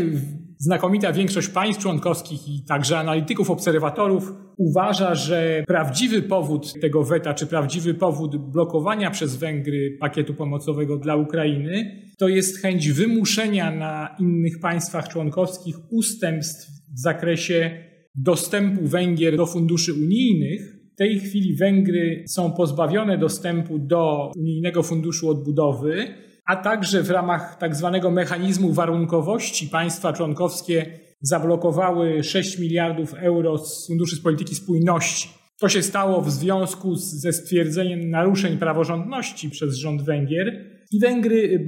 [0.59, 7.47] znakomita większość państw członkowskich i także analityków, obserwatorów uważa, że prawdziwy powód tego weta, czy
[7.47, 14.61] prawdziwy powód blokowania przez Węgry pakietu pomocowego dla Ukrainy, to jest chęć wymuszenia na innych
[14.61, 17.71] państwach członkowskich ustępstw w zakresie
[18.15, 20.76] dostępu Węgier do funduszy unijnych.
[20.97, 26.07] W tej chwili Węgry są pozbawione dostępu do Unijnego Funduszu Odbudowy
[26.47, 30.87] a także w ramach tak zwanego mechanizmu warunkowości państwa członkowskie
[31.21, 35.29] zablokowały 6 miliardów euro z funduszy z polityki spójności.
[35.61, 41.67] To się stało w związku z, ze stwierdzeniem naruszeń praworządności przez rząd Węgier i Węgry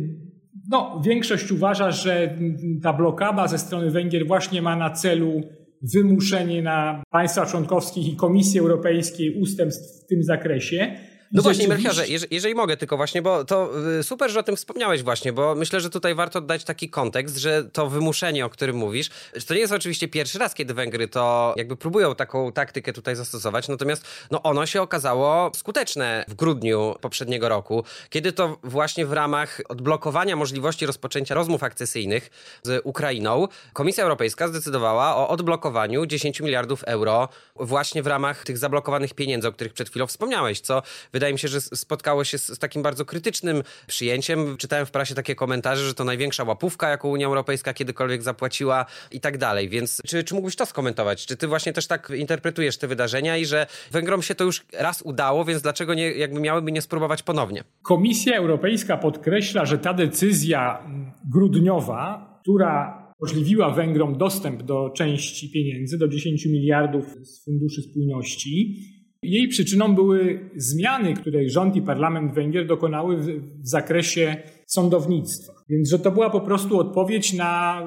[0.71, 2.39] no, większość uważa, że
[2.83, 5.43] ta blokada ze strony Węgier właśnie ma na celu
[5.83, 10.97] wymuszenie na państwa członkowskich i Komisji Europejskiej ustępstw w tym zakresie.
[11.33, 15.03] No właśnie, Melchiorze, jeżeli mogę tylko właśnie, bo to y, super, że o tym wspomniałeś
[15.03, 19.11] właśnie, bo myślę, że tutaj warto dać taki kontekst, że to wymuszenie, o którym mówisz,
[19.47, 23.69] to nie jest oczywiście pierwszy raz, kiedy Węgry to jakby próbują taką taktykę tutaj zastosować,
[23.69, 29.61] natomiast no ono się okazało skuteczne w grudniu poprzedniego roku, kiedy to właśnie w ramach
[29.69, 32.31] odblokowania możliwości rozpoczęcia rozmów akcesyjnych
[32.63, 39.15] z Ukrainą, Komisja Europejska zdecydowała o odblokowaniu 10 miliardów euro właśnie w ramach tych zablokowanych
[39.15, 40.83] pieniędzy, o których przed chwilą wspomniałeś, co
[41.19, 44.57] wydaje mi się, że spotkało się z, z, takim bardzo krytycznym przyjęciem.
[44.57, 49.21] Czytałem w prasie takie komentarze, że to największa łapówka, jaką Unia Europejska kiedykolwiek zapłaciła i
[49.21, 49.69] tak dalej.
[49.69, 51.27] Więc czy, czy mógłbyś to skomentować?
[51.27, 55.03] Czy ty właśnie też tak interpretujesz te wydarzenia i że Węgrom się to już raz
[55.03, 57.65] udało, więc dlaczego nie, jakby miałyby nie spróbować ponownie?
[57.83, 60.87] Komisja Europejska podkreśla, że ta decyzja
[61.33, 68.77] grudniowa, która umożliwiła Węgrom dostęp do części pieniędzy, do 10 miliardów z Funduszy Spójności,
[69.23, 73.27] jej przyczyną były zmiany, które rząd i parlament Węgier dokonały w,
[73.63, 75.53] w zakresie sądownictwa.
[75.69, 77.83] Więc, że to była po prostu odpowiedź na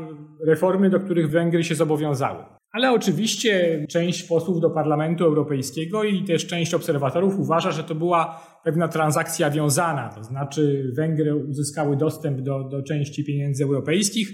[0.48, 2.44] reformy, do których Węgry się zobowiązały.
[2.72, 8.42] Ale oczywiście część posłów do Parlamentu Europejskiego i też część obserwatorów uważa, że to była
[8.64, 14.32] pewna transakcja wiązana, to znaczy Węgry uzyskały dostęp do, do części pieniędzy europejskich,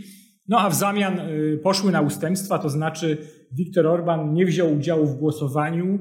[0.47, 3.17] no a w zamian y, poszły na ustępstwa, to znaczy
[3.57, 5.99] Viktor Orban nie wziął udziału w głosowaniu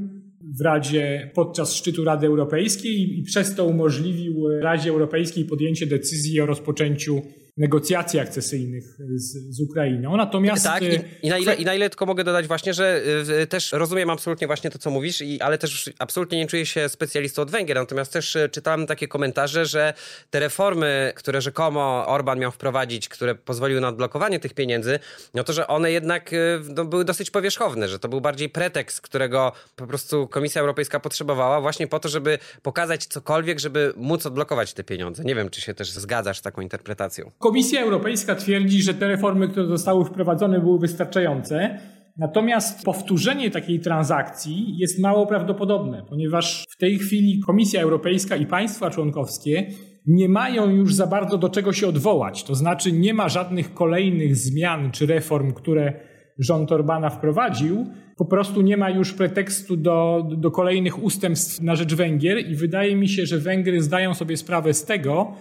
[0.54, 6.46] w Radzie podczas szczytu Rady Europejskiej i przez to umożliwił Radzie Europejskiej podjęcie decyzji o
[6.46, 7.22] rozpoczęciu
[7.56, 10.16] negocjacji akcesyjnych z, z Ukrainą.
[10.16, 10.64] Natomiast.
[10.64, 10.86] Tak, i,
[11.22, 13.02] i, na ile, i na ile tylko mogę dodać właśnie, że
[13.42, 16.88] y, też rozumiem absolutnie właśnie to, co mówisz, i, ale też absolutnie nie czuję się
[16.88, 17.76] specjalistą od Węgier.
[17.76, 19.94] Natomiast też y, czytałem takie komentarze, że
[20.30, 24.98] te reformy, które rzekomo Orban miał wprowadzić, które pozwoliły na odblokowanie tych pieniędzy,
[25.34, 29.00] no to, że one jednak y, no, były dosyć powierzchowne, że to był bardziej pretekst,
[29.00, 34.72] którego po prostu Komisja Europejska potrzebowała właśnie po to, żeby pokazać cokolwiek, żeby móc odblokować
[34.72, 35.24] te pieniądze.
[35.24, 37.30] Nie wiem, czy się też zgadzasz z taką interpretacją.
[37.46, 41.78] Komisja Europejska twierdzi, że te reformy, które zostały wprowadzone, były wystarczające.
[42.16, 48.90] Natomiast powtórzenie takiej transakcji jest mało prawdopodobne, ponieważ w tej chwili Komisja Europejska i państwa
[48.90, 49.66] członkowskie
[50.06, 52.44] nie mają już za bardzo do czego się odwołać.
[52.44, 55.92] To znaczy, nie ma żadnych kolejnych zmian czy reform, które
[56.38, 57.86] rząd Orbana wprowadził.
[58.16, 62.96] Po prostu nie ma już pretekstu do, do kolejnych ustępstw na rzecz Węgier, i wydaje
[62.96, 65.32] mi się, że Węgry zdają sobie sprawę z tego,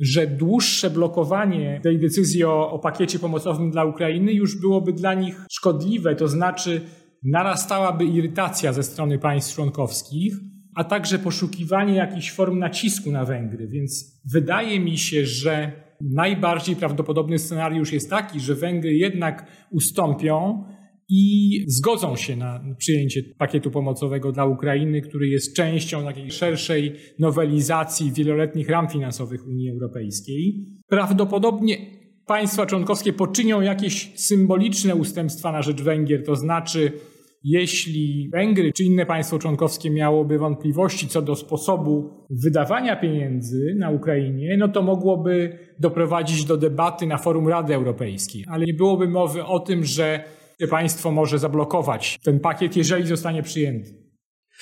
[0.00, 5.44] że dłuższe blokowanie tej decyzji o, o pakiecie pomocowym dla Ukrainy już byłoby dla nich
[5.50, 6.80] szkodliwe, to znaczy
[7.22, 10.34] narastałaby irytacja ze strony państw członkowskich,
[10.74, 13.68] a także poszukiwanie jakichś form nacisku na Węgry.
[13.68, 20.64] Więc wydaje mi się, że najbardziej prawdopodobny scenariusz jest taki, że Węgry jednak ustąpią
[21.08, 28.12] i zgodzą się na przyjęcie pakietu pomocowego dla Ukrainy, który jest częścią takiej szerszej nowelizacji
[28.12, 30.66] wieloletnich ram finansowych Unii Europejskiej.
[30.88, 31.76] Prawdopodobnie
[32.26, 36.92] państwa członkowskie poczynią jakieś symboliczne ustępstwa na rzecz Węgier, to znaczy
[37.44, 44.56] jeśli Węgry czy inne państwo członkowskie miałoby wątpliwości co do sposobu wydawania pieniędzy na Ukrainie,
[44.56, 49.60] no to mogłoby doprowadzić do debaty na forum Rady Europejskiej, ale nie byłoby mowy o
[49.60, 50.24] tym, że
[50.70, 54.03] państwo może zablokować ten pakiet, jeżeli zostanie przyjęty.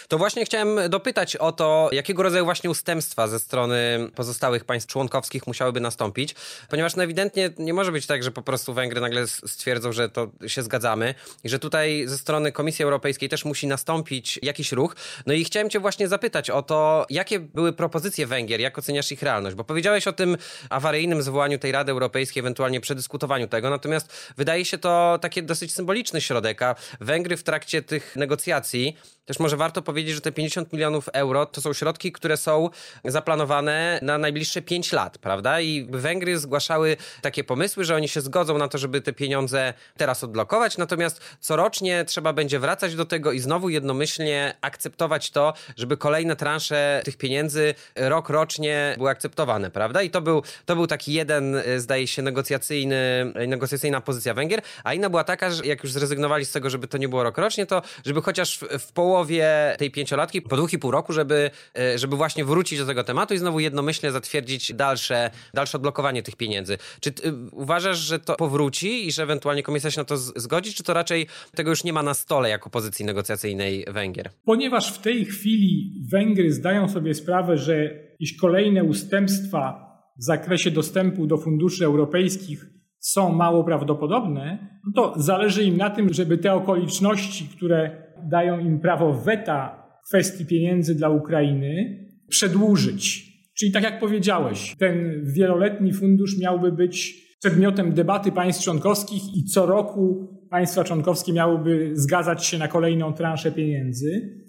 [0.09, 5.47] To właśnie chciałem dopytać o to, jakiego rodzaju właśnie ustępstwa ze strony pozostałych państw członkowskich
[5.47, 6.35] musiałyby nastąpić,
[6.69, 10.31] ponieważ no ewidentnie nie może być tak, że po prostu Węgry nagle stwierdzą, że to
[10.47, 14.97] się zgadzamy i że tutaj ze strony Komisji Europejskiej też musi nastąpić jakiś ruch.
[15.27, 19.23] No i chciałem cię właśnie zapytać o to, jakie były propozycje Węgier, jak oceniasz ich
[19.23, 20.37] realność, bo powiedziałeś o tym
[20.71, 26.21] awaryjnym zwołaniu tej Rady Europejskiej, ewentualnie przedyskutowaniu tego, natomiast wydaje się to takie dosyć symboliczny
[26.21, 31.09] środek, a Węgry w trakcie tych negocjacji też może warto powiedzieć, że te 50 milionów
[31.13, 32.71] euro to są środki, które są
[33.05, 35.61] zaplanowane na najbliższe 5 lat, prawda?
[35.61, 40.25] I Węgry zgłaszały takie pomysły, że oni się zgodzą na to, żeby te pieniądze teraz
[40.25, 46.37] odblokować, natomiast corocznie trzeba będzie wracać do tego i znowu jednomyślnie akceptować to, żeby kolejne
[46.37, 50.03] transze tych pieniędzy rok rocznie były akceptowane, prawda?
[50.03, 55.11] I to był, to był taki jeden, zdaje się, negocjacyjny, negocjacyjna pozycja Węgier, a inna
[55.11, 57.83] była taka, że jak już zrezygnowali z tego, żeby to nie było rok rocznie, to
[58.07, 62.45] żeby chociaż w, połowie tej pięciolatki, po dwóch i pół roku, żeby, e, żeby właśnie
[62.45, 66.79] wrócić do tego tematu i znowu jednomyślnie zatwierdzić dalsze, dalsze odblokowanie tych pieniędzy.
[67.01, 70.83] Czy ty, uważasz, że to powróci i że ewentualnie komisja się na to zgodzi, czy
[70.83, 74.31] to raczej tego już nie ma na stole jako pozycji negocjacyjnej Węgier?
[74.45, 81.27] Ponieważ w tej chwili Węgry zdają sobie sprawę, że jakieś kolejne ustępstwa w zakresie dostępu
[81.27, 82.67] do funduszy europejskich
[82.99, 88.81] są mało prawdopodobne, no to zależy im na tym, żeby te okoliczności, które dają im
[88.81, 93.33] prawo weta kwestii pieniędzy dla Ukrainy przedłużyć.
[93.59, 99.67] Czyli tak jak powiedziałeś, ten wieloletni fundusz miałby być przedmiotem debaty państw członkowskich i co
[99.67, 104.43] roku państwa członkowskie miałyby zgadzać się na kolejną transzę pieniędzy.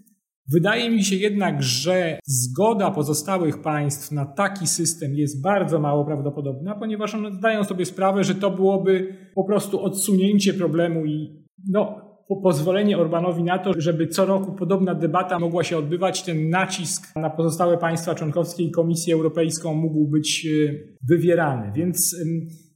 [0.52, 6.76] Wydaje mi się jednak, że zgoda pozostałych państw na taki system jest bardzo mało prawdopodobna,
[6.76, 12.03] ponieważ one zdają sobie sprawę, że to byłoby po prostu odsunięcie problemu i no,
[12.44, 17.30] pozwolenie Orbanowi na to, żeby co roku podobna debata mogła się odbywać, ten nacisk na
[17.30, 20.74] pozostałe państwa członkowskie i Komisję Europejską mógł być e,
[21.10, 21.72] wywierany.
[21.76, 22.16] Więc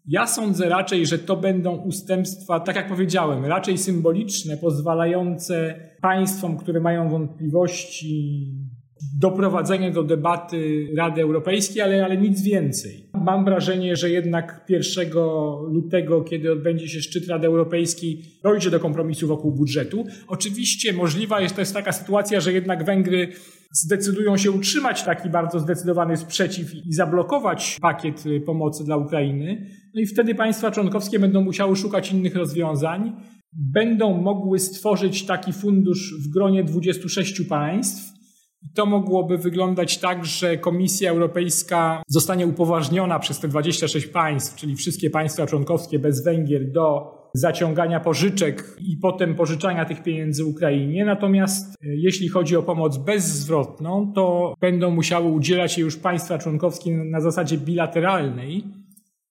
[0.07, 6.79] ja sądzę raczej, że to będą ustępstwa, tak jak powiedziałem, raczej symboliczne, pozwalające państwom, które
[6.79, 8.45] mają wątpliwości,
[9.19, 13.09] doprowadzenie do debaty Rady Europejskiej, ale, ale nic więcej.
[13.13, 15.09] Mam wrażenie, że jednak 1
[15.71, 20.05] lutego, kiedy odbędzie się szczyt Rady Europejskiej, dojdzie do kompromisu wokół budżetu.
[20.27, 23.27] Oczywiście możliwa jest też taka sytuacja, że jednak Węgry
[23.71, 29.69] zdecydują się utrzymać taki bardzo zdecydowany sprzeciw i zablokować pakiet pomocy dla Ukrainy.
[29.95, 33.13] No i wtedy państwa członkowskie będą musiały szukać innych rozwiązań.
[33.53, 38.16] Będą mogły stworzyć taki fundusz w gronie 26 państw
[38.73, 45.09] to mogłoby wyglądać tak, że Komisja Europejska zostanie upoważniona przez te 26 państw, czyli wszystkie
[45.09, 51.05] państwa członkowskie bez Węgier, do zaciągania pożyczek i potem pożyczania tych pieniędzy Ukrainie.
[51.05, 56.91] Natomiast e, jeśli chodzi o pomoc bezzwrotną, to będą musiały udzielać jej już państwa członkowskie
[56.91, 58.63] na zasadzie bilateralnej.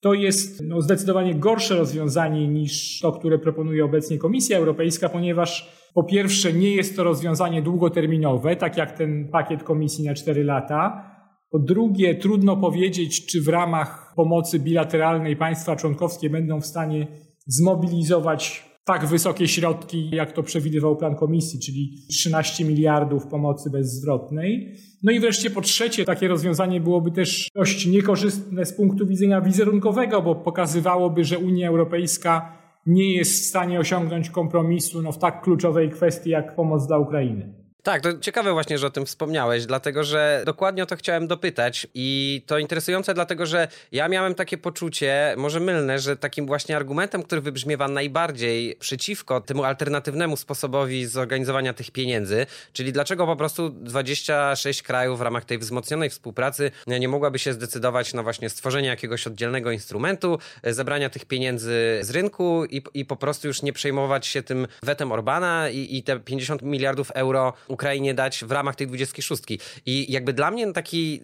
[0.00, 6.04] To jest no, zdecydowanie gorsze rozwiązanie niż to, które proponuje obecnie Komisja Europejska, ponieważ po
[6.04, 11.10] pierwsze, nie jest to rozwiązanie długoterminowe, tak jak ten pakiet komisji na 4 lata.
[11.50, 17.06] Po drugie, trudno powiedzieć, czy w ramach pomocy bilateralnej państwa członkowskie będą w stanie
[17.46, 24.74] zmobilizować tak wysokie środki, jak to przewidywał plan komisji, czyli 13 miliardów pomocy bezzwrotnej.
[25.02, 30.22] No i wreszcie po trzecie, takie rozwiązanie byłoby też dość niekorzystne z punktu widzenia wizerunkowego,
[30.22, 32.55] bo pokazywałoby, że Unia Europejska
[32.86, 37.65] nie jest w stanie osiągnąć kompromisu no, w tak kluczowej kwestii jak pomoc dla Ukrainy.
[37.86, 41.86] Tak, to ciekawe właśnie, że o tym wspomniałeś, dlatego że dokładnie o to chciałem dopytać
[41.94, 47.22] i to interesujące, dlatego że ja miałem takie poczucie, może mylne, że takim właśnie argumentem,
[47.22, 54.82] który wybrzmiewa najbardziej przeciwko temu alternatywnemu sposobowi zorganizowania tych pieniędzy, czyli dlaczego po prostu 26
[54.82, 59.70] krajów w ramach tej wzmocnionej współpracy nie mogłaby się zdecydować na właśnie stworzenie jakiegoś oddzielnego
[59.70, 64.66] instrumentu, zebrania tych pieniędzy z rynku i, i po prostu już nie przejmować się tym
[64.82, 69.42] wetem Orbana i, i te 50 miliardów euro Ukrainie dać w ramach tej 26.
[69.86, 71.20] I jakby dla mnie taki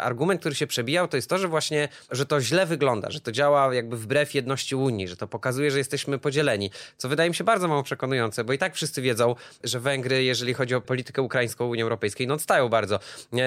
[0.00, 3.32] argument, który się przebijał, to jest to, że właśnie, że to źle wygląda, że to
[3.32, 7.44] działa jakby wbrew jedności Unii, że to pokazuje, że jesteśmy podzieleni, co wydaje mi się
[7.44, 11.66] bardzo mało przekonujące, bo i tak wszyscy wiedzą, że Węgry, jeżeli chodzi o politykę ukraińską
[11.66, 13.00] Unii Europejskiej, no odstają bardzo.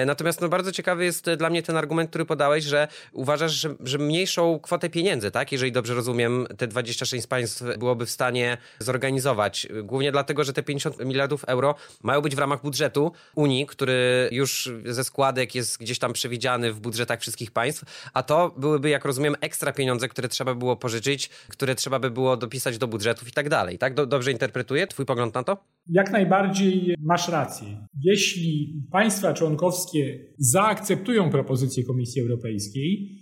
[0.06, 3.98] Natomiast no bardzo ciekawy jest dla mnie ten argument, który podałeś, że uważasz, że, że
[3.98, 9.68] mniejszą kwotę pieniędzy, tak, jeżeli dobrze rozumiem, te 26 państw byłoby w stanie zorganizować.
[9.82, 14.70] Głównie dlatego, że te 50 miliardów euro mają być w ramach budżetu Unii, który już
[14.84, 19.34] ze składek jest gdzieś tam przewidziany w budżetach wszystkich państw, a to byłyby, jak rozumiem,
[19.40, 23.48] ekstra pieniądze, które trzeba było pożyczyć, które trzeba by było dopisać do budżetów i tak
[23.48, 23.78] dalej.
[23.78, 23.94] Tak?
[23.94, 25.56] Dobrze interpretuję twój pogląd na to?
[25.86, 27.86] Jak najbardziej masz rację.
[28.04, 33.18] Jeśli państwa członkowskie zaakceptują propozycję Komisji Europejskiej,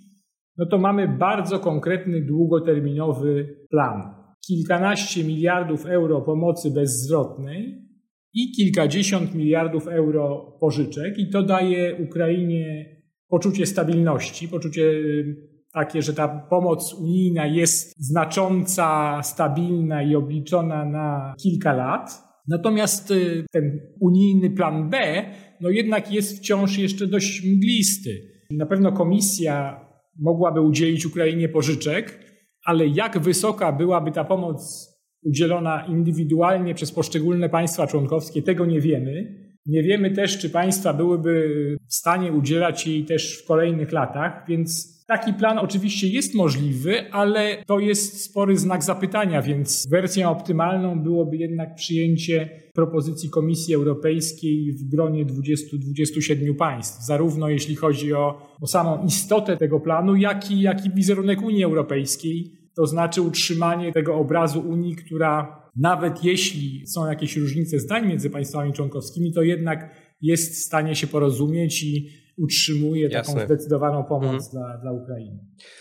[0.56, 4.14] no to mamy bardzo konkretny, długoterminowy plan.
[4.46, 7.89] Kilkanaście miliardów euro pomocy bezzwrotnej
[8.34, 12.96] i kilkadziesiąt miliardów euro pożyczek, i to daje Ukrainie
[13.28, 15.36] poczucie stabilności, poczucie y,
[15.72, 22.22] takie, że ta pomoc unijna jest znacząca, stabilna i obliczona na kilka lat.
[22.48, 25.24] Natomiast y, ten unijny plan B,
[25.60, 28.10] no jednak jest wciąż jeszcze dość mglisty.
[28.50, 29.80] Na pewno komisja
[30.18, 32.20] mogłaby udzielić Ukrainie pożyczek,
[32.64, 34.89] ale jak wysoka byłaby ta pomoc
[35.22, 39.40] udzielona indywidualnie przez poszczególne państwa członkowskie, tego nie wiemy.
[39.66, 45.00] Nie wiemy też, czy państwa byłyby w stanie udzielać jej też w kolejnych latach, więc
[45.06, 51.36] taki plan oczywiście jest możliwy, ale to jest spory znak zapytania, więc wersją optymalną byłoby
[51.36, 59.04] jednak przyjęcie propozycji Komisji Europejskiej w gronie 20-27 państw, zarówno jeśli chodzi o, o samą
[59.04, 64.60] istotę tego planu, jak i, jak i wizerunek Unii Europejskiej to znaczy utrzymanie tego obrazu
[64.60, 70.64] Unii, która nawet jeśli są jakieś różnice zdań między państwami członkowskimi, to jednak jest w
[70.64, 72.08] stanie się porozumieć i
[72.40, 73.34] utrzymuje Jasne.
[73.34, 74.50] taką zdecydowaną pomoc mhm.
[74.52, 75.38] dla, dla Ukrainy.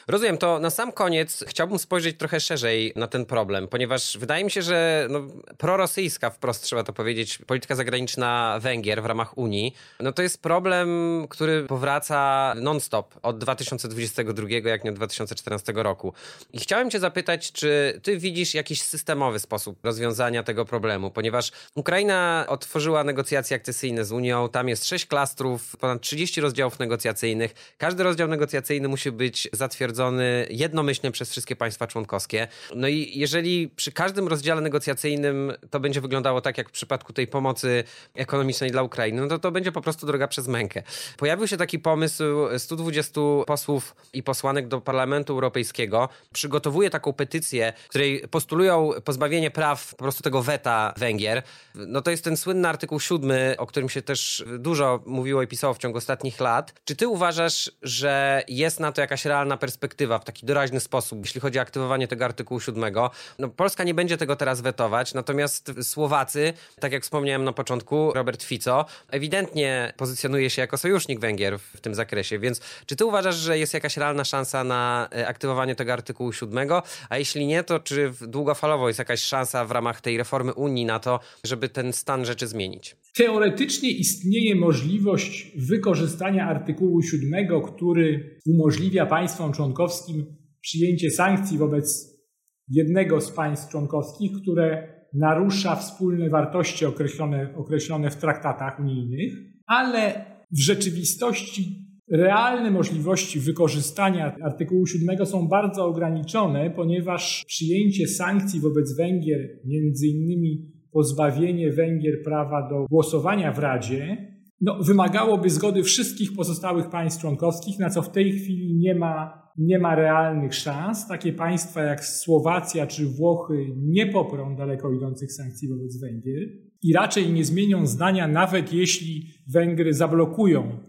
[0.07, 4.51] Rozumiem, to na sam koniec chciałbym spojrzeć trochę szerzej na ten problem, ponieważ wydaje mi
[4.51, 5.21] się, że no,
[5.57, 10.89] prorosyjska, wprost trzeba to powiedzieć, polityka zagraniczna Węgier w ramach Unii, no to jest problem,
[11.29, 16.13] który powraca non-stop od 2022, jak nie od 2014 roku.
[16.53, 22.45] I chciałem cię zapytać, czy ty widzisz jakiś systemowy sposób rozwiązania tego problemu, ponieważ Ukraina
[22.47, 27.75] otworzyła negocjacje akcesyjne z Unią, tam jest sześć klastrów, ponad 30 rozdziałów negocjacyjnych.
[27.77, 32.47] Każdy rozdział negocjacyjny musi być zatwierdzony jednomyślnie przez wszystkie państwa członkowskie.
[32.75, 37.27] No i jeżeli przy każdym rozdziale negocjacyjnym to będzie wyglądało tak, jak w przypadku tej
[37.27, 37.83] pomocy
[38.15, 40.83] ekonomicznej dla Ukrainy, no to to będzie po prostu droga przez mękę.
[41.17, 42.23] Pojawił się taki pomysł
[42.57, 46.09] 120 posłów i posłanek do Parlamentu Europejskiego.
[46.33, 51.43] Przygotowuje taką petycję, w której postulują pozbawienie praw po prostu tego weta Węgier.
[51.75, 55.73] No to jest ten słynny artykuł 7, o którym się też dużo mówiło i pisało
[55.73, 56.73] w ciągu ostatnich lat.
[56.85, 61.41] Czy ty uważasz, że jest na to jakaś realna perspektywa w taki doraźny sposób, jeśli
[61.41, 62.93] chodzi o aktywowanie tego artykułu 7?
[63.39, 68.43] No, Polska nie będzie tego teraz wetować, natomiast Słowacy, tak jak wspomniałem na początku, Robert
[68.43, 73.59] Fico, ewidentnie pozycjonuje się jako sojusznik Węgier w tym zakresie, więc czy ty uważasz, że
[73.59, 76.69] jest jakaś realna szansa na e, aktywowanie tego artykułu 7?
[77.09, 80.99] A jeśli nie, to czy długofalowo jest jakaś szansa w ramach tej reformy Unii na
[80.99, 82.95] to, żeby ten stan rzeczy zmienić?
[83.13, 90.25] Teoretycznie istnieje możliwość wykorzystania artykułu 7, który umożliwia państwom członkowskim
[90.61, 92.19] przyjęcie sankcji wobec
[92.67, 99.33] jednego z państw członkowskich, które narusza wspólne wartości określone, określone w traktatach unijnych,
[99.65, 108.95] ale w rzeczywistości realne możliwości wykorzystania artykułu 7 są bardzo ograniczone, ponieważ przyjęcie sankcji wobec
[108.95, 114.29] Węgier, między innymi pozbawienie Węgier prawa do głosowania w Radzie,
[114.61, 119.79] no, wymagałoby zgody wszystkich pozostałych państw członkowskich, na co w tej chwili nie ma, nie
[119.79, 121.07] ma realnych szans.
[121.07, 126.49] Takie państwa jak Słowacja czy Włochy nie poprą daleko idących sankcji wobec Węgier
[126.83, 130.79] i raczej nie zmienią zdania, nawet jeśli Węgry zablokują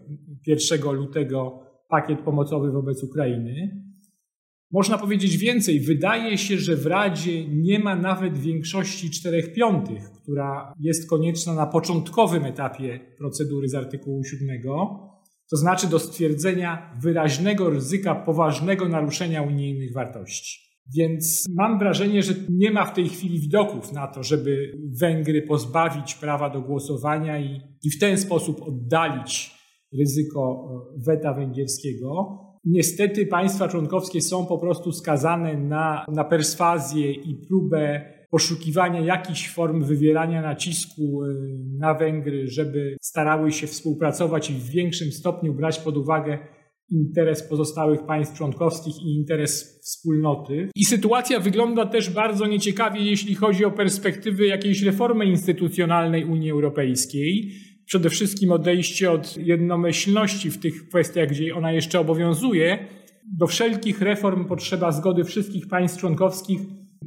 [0.47, 3.83] 1 lutego pakiet pomocowy wobec Ukrainy.
[4.71, 5.79] Można powiedzieć więcej.
[5.79, 11.65] Wydaje się, że w Radzie nie ma nawet większości czterech piątych, która jest konieczna na
[11.65, 14.61] początkowym etapie procedury z artykułu 7,
[15.49, 20.71] to znaczy do stwierdzenia wyraźnego ryzyka poważnego naruszenia unijnych wartości.
[20.97, 26.15] Więc mam wrażenie, że nie ma w tej chwili widoków na to, żeby Węgry pozbawić
[26.15, 29.51] prawa do głosowania i, i w ten sposób oddalić
[29.99, 30.69] ryzyko
[31.07, 32.39] weta węgierskiego.
[32.65, 39.83] Niestety państwa członkowskie są po prostu skazane na, na perswazję i próbę poszukiwania jakichś form
[39.83, 45.97] wywierania nacisku y, na Węgry, żeby starały się współpracować i w większym stopniu brać pod
[45.97, 46.39] uwagę
[46.91, 50.69] interes pozostałych państw członkowskich i interes wspólnoty.
[50.75, 57.51] I sytuacja wygląda też bardzo nieciekawie, jeśli chodzi o perspektywy jakiejś reformy instytucjonalnej Unii Europejskiej.
[57.85, 62.87] Przede wszystkim odejście od jednomyślności w tych kwestiach, gdzie ona jeszcze obowiązuje.
[63.37, 66.59] Do wszelkich reform potrzeba zgody wszystkich państw członkowskich.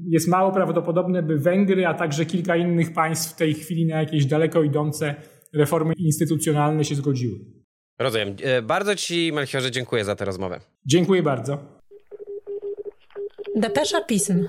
[0.09, 4.27] Jest mało prawdopodobne, by Węgry, a także kilka innych państw w tej chwili na jakieś
[4.27, 5.14] daleko idące
[5.55, 7.39] reformy instytucjonalne się zgodziły.
[7.99, 8.37] Rozumiem.
[8.43, 10.61] E, bardzo Ci, Melchiorze, dziękuję za tę rozmowę.
[10.87, 11.59] Dziękuję bardzo.
[13.57, 14.49] Depesza pism.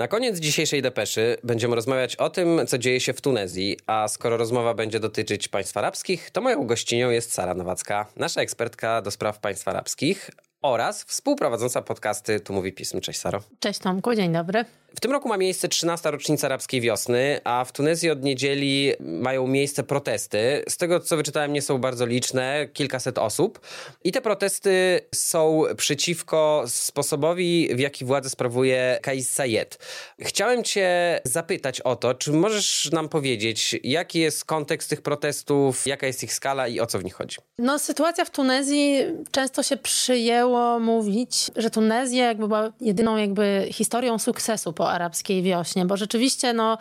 [0.00, 4.36] Na koniec dzisiejszej depeszy będziemy rozmawiać o tym, co dzieje się w Tunezji, a skoro
[4.36, 9.38] rozmowa będzie dotyczyć państw arabskich, to moją gościnią jest Sara Nowacka, nasza ekspertka do spraw
[9.38, 10.30] państw arabskich
[10.62, 13.00] oraz współprowadząca podcasty Tu Mówi Pism.
[13.00, 13.40] Cześć Saro.
[13.60, 14.64] Cześć Tomku, dzień dobry.
[14.96, 16.10] W tym roku ma miejsce 13.
[16.10, 20.64] rocznica arabskiej wiosny, a w Tunezji od niedzieli mają miejsce protesty.
[20.68, 23.60] Z tego co wyczytałem, nie są bardzo liczne, kilkaset osób.
[24.04, 29.78] I te protesty są przeciwko sposobowi, w jaki władzę sprawuje Kais Sayed.
[30.20, 36.06] Chciałem Cię zapytać o to, czy możesz nam powiedzieć, jaki jest kontekst tych protestów, jaka
[36.06, 37.36] jest ich skala i o co w nich chodzi?
[37.58, 44.18] No, sytuacja w Tunezji często się przyjęło mówić, że Tunezja jakby była jedyną jakby historią
[44.18, 46.78] sukcesu po arabskiej wiośnie, bo rzeczywiście no,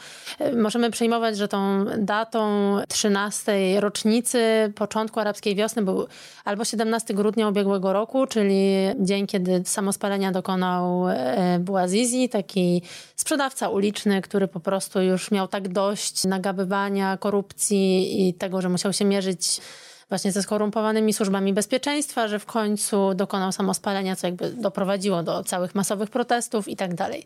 [0.58, 2.42] możemy przejmować, że tą datą
[2.88, 6.08] 13 rocznicy początku arabskiej wiosny był
[6.46, 12.82] albo 17 grudnia ubiegłego roku, czyli dzień, kiedy samospalenia dokonał e, Bouazizi, taki
[13.16, 18.94] sprzedawca uliczny, który po prostu już miał tak dość nagabywania, korupcji i tego, że musiał
[18.94, 19.62] się mierzyć
[20.10, 25.76] właśnie ze skorumpowanymi służbami bezpieczeństwa, że w końcu dokonał samospalenia, co jakby doprowadziło do całych
[25.76, 27.26] masowych protestów i tak dalej.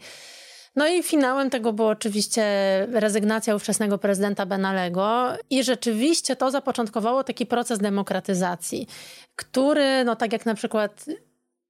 [0.76, 2.44] No i finałem tego było oczywiście
[2.92, 8.88] rezygnacja ówczesnego prezydenta Benalego i rzeczywiście to zapoczątkowało taki proces demokratyzacji,
[9.36, 11.06] który, no tak jak na przykład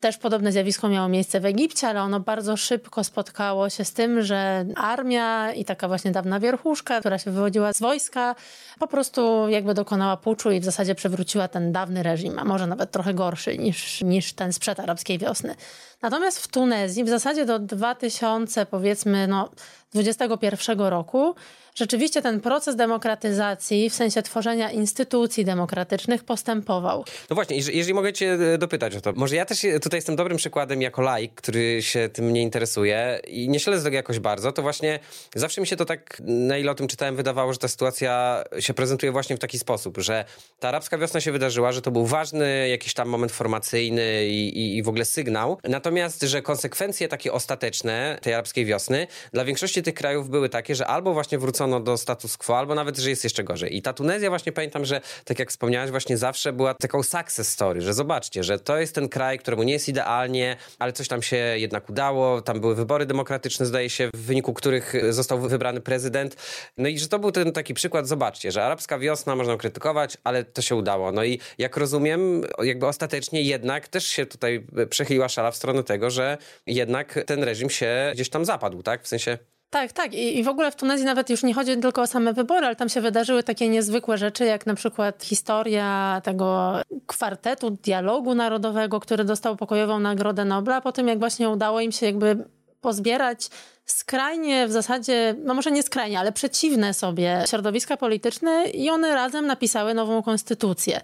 [0.04, 4.22] też podobne zjawisko miało miejsce w Egipcie, ale ono bardzo szybko spotkało się z tym,
[4.22, 8.36] że armia i taka właśnie dawna wierchuszka, która się wywodziła z wojska,
[8.80, 12.92] po prostu jakby dokonała puczu i w zasadzie przewróciła ten dawny reżim, a może nawet
[12.92, 15.56] trochę gorszy niż, niż ten sprzed arabskiej wiosny.
[16.02, 19.50] Natomiast w Tunezji w zasadzie do 2000 powiedzmy no
[19.94, 21.36] 21 roku
[21.76, 27.06] rzeczywiście ten proces demokratyzacji, w sensie tworzenia instytucji demokratycznych, postępował.
[27.30, 30.16] No właśnie, jeżeli, jeżeli mogę Cię e, dopytać o to, może ja też tutaj jestem
[30.16, 34.52] dobrym przykładem jako laik, który się tym nie interesuje i nie śledzę tego jakoś bardzo,
[34.52, 35.00] to właśnie
[35.36, 38.74] zawsze mi się to tak, na ile o tym czytałem, wydawało, że ta sytuacja się
[38.74, 40.26] prezentuje właśnie w taki sposób, że
[40.60, 44.78] ta arabska wiosna się wydarzyła, że to był ważny jakiś tam moment formacyjny i, i,
[44.78, 49.94] i w ogóle sygnał, natomiast, że konsekwencje takie ostateczne tej arabskiej wiosny dla większości tych
[49.94, 53.44] krajów były takie, że albo właśnie wrócono do status quo, albo nawet, że jest jeszcze
[53.44, 53.78] gorzej.
[53.78, 57.82] I ta Tunezja właśnie pamiętam, że tak jak wspomniałeś, właśnie zawsze była taką success story,
[57.82, 61.36] że zobaczcie, że to jest ten kraj, któremu nie jest idealnie, ale coś tam się
[61.36, 66.36] jednak udało, tam były wybory demokratyczne, zdaje się, w wyniku których został wybrany prezydent.
[66.78, 70.44] No i że to był ten taki przykład, zobaczcie, że arabska wiosna można krytykować, ale
[70.44, 71.12] to się udało.
[71.12, 76.10] No i jak rozumiem, jakby ostatecznie jednak też się tutaj przechyliła szala w stronę tego,
[76.10, 79.04] że jednak ten reżim się gdzieś tam zapadł, tak?
[79.04, 79.38] W sensie
[79.74, 80.14] tak, tak.
[80.14, 82.76] I, I w ogóle w Tunezji nawet już nie chodzi tylko o same wybory, ale
[82.76, 86.74] tam się wydarzyły takie niezwykłe rzeczy, jak na przykład historia tego
[87.08, 92.06] kwartetu dialogu narodowego, który dostał pokojową Nagrodę Nobla, po tym jak właśnie udało im się
[92.06, 92.46] jakby
[92.82, 93.50] pozbierać
[93.86, 99.48] skrajnie w zasadzie, no może nie skrajnie, ale przeciwne sobie środowiska polityczne i one razem
[99.48, 101.02] napisały nową konstytucję.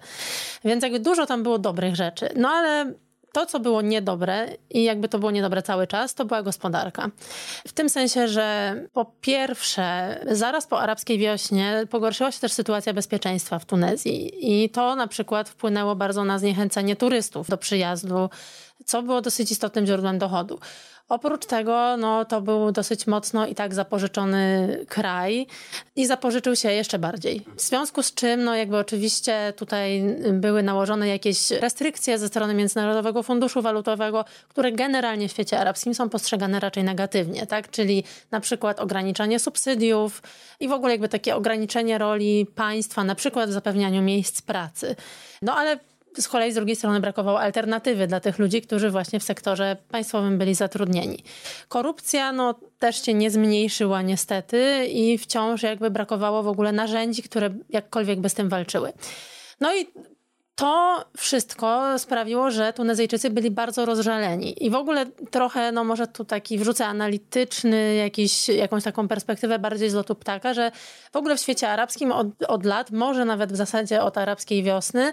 [0.64, 2.28] Więc jakby dużo tam było dobrych rzeczy.
[2.36, 2.92] No ale
[3.32, 7.10] to, co było niedobre i jakby to było niedobre cały czas, to była gospodarka.
[7.66, 13.58] W tym sensie, że po pierwsze, zaraz po arabskiej wiośnie pogorszyła się też sytuacja bezpieczeństwa
[13.58, 14.30] w Tunezji
[14.64, 18.30] i to na przykład wpłynęło bardzo na zniechęcenie turystów do przyjazdu,
[18.86, 20.58] co było dosyć istotnym źródłem dochodu.
[21.10, 25.46] Oprócz tego, no, to był dosyć mocno i tak zapożyczony kraj
[25.96, 27.46] i zapożyczył się jeszcze bardziej.
[27.56, 30.02] W związku z czym, no, jakby oczywiście tutaj
[30.32, 36.08] były nałożone jakieś restrykcje ze strony Międzynarodowego Funduszu Walutowego, które generalnie w świecie arabskim są
[36.08, 37.70] postrzegane raczej negatywnie, tak?
[37.70, 40.22] Czyli na przykład ograniczanie subsydiów
[40.60, 44.96] i w ogóle jakby takie ograniczenie roli państwa, na przykład w zapewnianiu miejsc pracy.
[45.42, 45.78] No ale
[46.18, 50.38] z kolei z drugiej strony brakowało alternatywy dla tych ludzi, którzy właśnie w sektorze państwowym
[50.38, 51.24] byli zatrudnieni.
[51.68, 57.50] Korupcja no, też się nie zmniejszyła niestety i wciąż jakby brakowało w ogóle narzędzi, które
[57.68, 58.92] jakkolwiek by z tym walczyły.
[59.60, 59.86] No i
[60.60, 64.64] to wszystko sprawiło, że Tunezyjczycy byli bardzo rozżaleni.
[64.64, 69.90] I w ogóle trochę, no może tu taki wrzucę analityczny, jakiś, jakąś taką perspektywę bardziej
[69.90, 70.72] z lotu ptaka, że
[71.12, 75.12] w ogóle w świecie arabskim od, od lat, może nawet w zasadzie od arabskiej wiosny,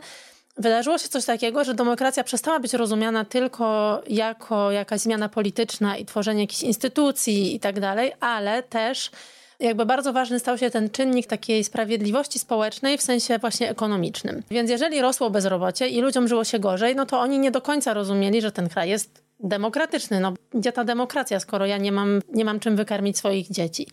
[0.57, 6.05] wydarzyło się coś takiego, że demokracja przestała być rozumiana tylko jako jakaś zmiana polityczna i
[6.05, 9.11] tworzenie jakichś instytucji i tak dalej, ale też
[9.59, 14.43] jakby bardzo ważny stał się ten czynnik takiej sprawiedliwości społecznej w sensie właśnie ekonomicznym.
[14.51, 17.93] Więc jeżeli rosło bezrobocie i ludziom żyło się gorzej, no to oni nie do końca
[17.93, 20.19] rozumieli, że ten kraj jest demokratyczny.
[20.19, 23.87] No gdzie ta demokracja, skoro ja nie mam, nie mam czym wykarmić swoich dzieci.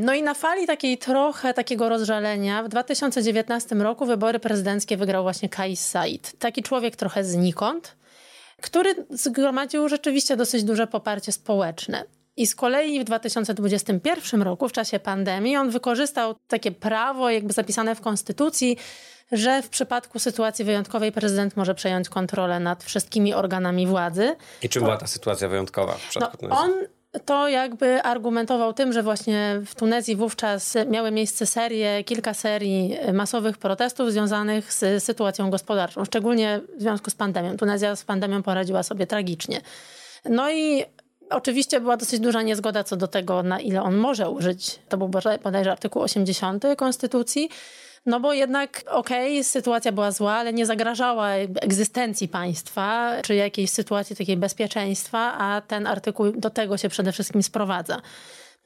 [0.00, 5.48] No i na fali takiej trochę takiego rozżalenia w 2019 roku wybory prezydenckie wygrał właśnie
[5.48, 6.38] Kais Said.
[6.38, 7.96] Taki człowiek trochę znikąd,
[8.62, 12.04] który zgromadził rzeczywiście dosyć duże poparcie społeczne.
[12.36, 17.94] I z kolei w 2021 roku, w czasie pandemii, on wykorzystał takie prawo, jakby zapisane
[17.94, 18.76] w konstytucji,
[19.32, 24.36] że w przypadku sytuacji wyjątkowej prezydent może przejąć kontrolę nad wszystkimi organami władzy.
[24.62, 26.72] I czym była ta sytuacja wyjątkowa w no, On
[27.24, 33.58] to jakby argumentował tym, że właśnie w Tunezji wówczas miały miejsce serie, kilka serii masowych
[33.58, 37.56] protestów związanych z sytuacją gospodarczą, szczególnie w związku z pandemią.
[37.56, 39.60] Tunezja z pandemią poradziła sobie tragicznie.
[40.24, 40.84] No i
[41.30, 44.78] Oczywiście była dosyć duża niezgoda co do tego, na ile on może użyć.
[44.88, 45.08] To był
[45.42, 47.50] bodajże artykuł 80 Konstytucji.
[48.06, 51.30] No bo jednak, okej, okay, sytuacja była zła, ale nie zagrażała
[51.60, 57.42] egzystencji państwa, czy jakiejś sytuacji takiej bezpieczeństwa, a ten artykuł do tego się przede wszystkim
[57.42, 58.00] sprowadza.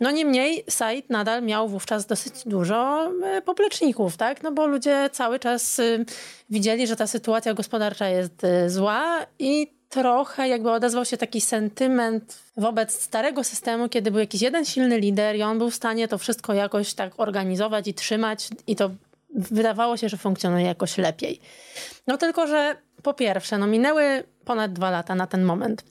[0.01, 4.43] No niemniej Said nadal miał wówczas dosyć dużo e, popleczników, tak?
[4.43, 6.05] No bo ludzie cały czas y,
[6.51, 12.39] widzieli, że ta sytuacja gospodarcza jest y, zła i trochę jakby odezwał się taki sentyment
[12.57, 16.18] wobec starego systemu, kiedy był jakiś jeden silny lider i on był w stanie to
[16.18, 18.91] wszystko jakoś tak organizować i trzymać i to
[19.35, 21.41] wydawało się, że funkcjonuje jakoś lepiej.
[22.07, 25.85] No tylko, że po pierwsze, no minęły ponad dwa lata na ten moment.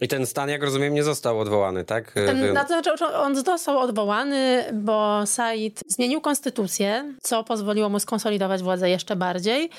[0.00, 2.12] I ten stan, jak rozumiem, nie został odwołany, tak?
[2.12, 8.90] Ten, to znaczy, on został odwołany, bo Said zmienił konstytucję, co pozwoliło mu skonsolidować władzę
[8.90, 9.70] jeszcze bardziej.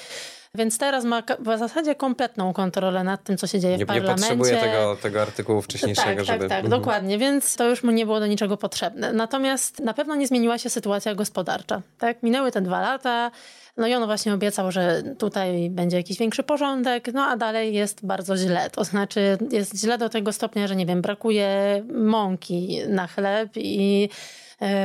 [0.56, 4.14] Więc teraz ma w zasadzie kompletną kontrolę nad tym, co się dzieje nie, w parlamencie.
[4.14, 6.40] Nie potrzebuje tego, tego artykułu wcześniejszego, tak, tak żeby...
[6.40, 6.82] Tak, tak, mhm.
[6.82, 9.14] dokładnie, więc to już mu nie było do niczego potrzebne.
[9.14, 11.82] Natomiast na pewno nie zmieniła się sytuacja gospodarcza.
[11.98, 13.32] Tak, minęły te dwa lata,
[13.78, 18.06] no i on właśnie obiecał, że tutaj będzie jakiś większy porządek, no a dalej jest
[18.06, 18.70] bardzo źle.
[18.70, 21.50] To znaczy jest źle do tego stopnia, że nie wiem, brakuje
[21.94, 24.10] mąki na chleb i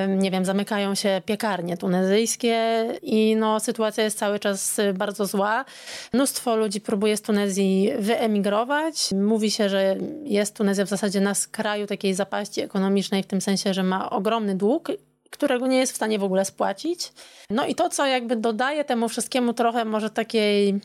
[0.09, 5.65] nie wiem, zamykają się piekarnie tunezyjskie i no, sytuacja jest cały czas y, bardzo zła.
[6.13, 9.11] Mnóstwo ludzi próbuje z Tunezji wyemigrować.
[9.13, 13.75] Mówi się, że jest Tunezja w zasadzie na skraju takiej zapaści ekonomicznej w tym sensie,
[13.75, 14.89] że ma ogromny dług
[15.31, 17.13] którego nie jest w stanie w ogóle spłacić.
[17.51, 20.81] No i to, co jakby dodaje temu wszystkiemu trochę może takiej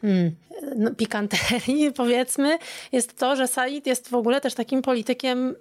[0.00, 0.34] hmm,
[0.76, 2.58] no, pikanterii, powiedzmy,
[2.92, 5.54] jest to, że Said jest w ogóle też takim politykiem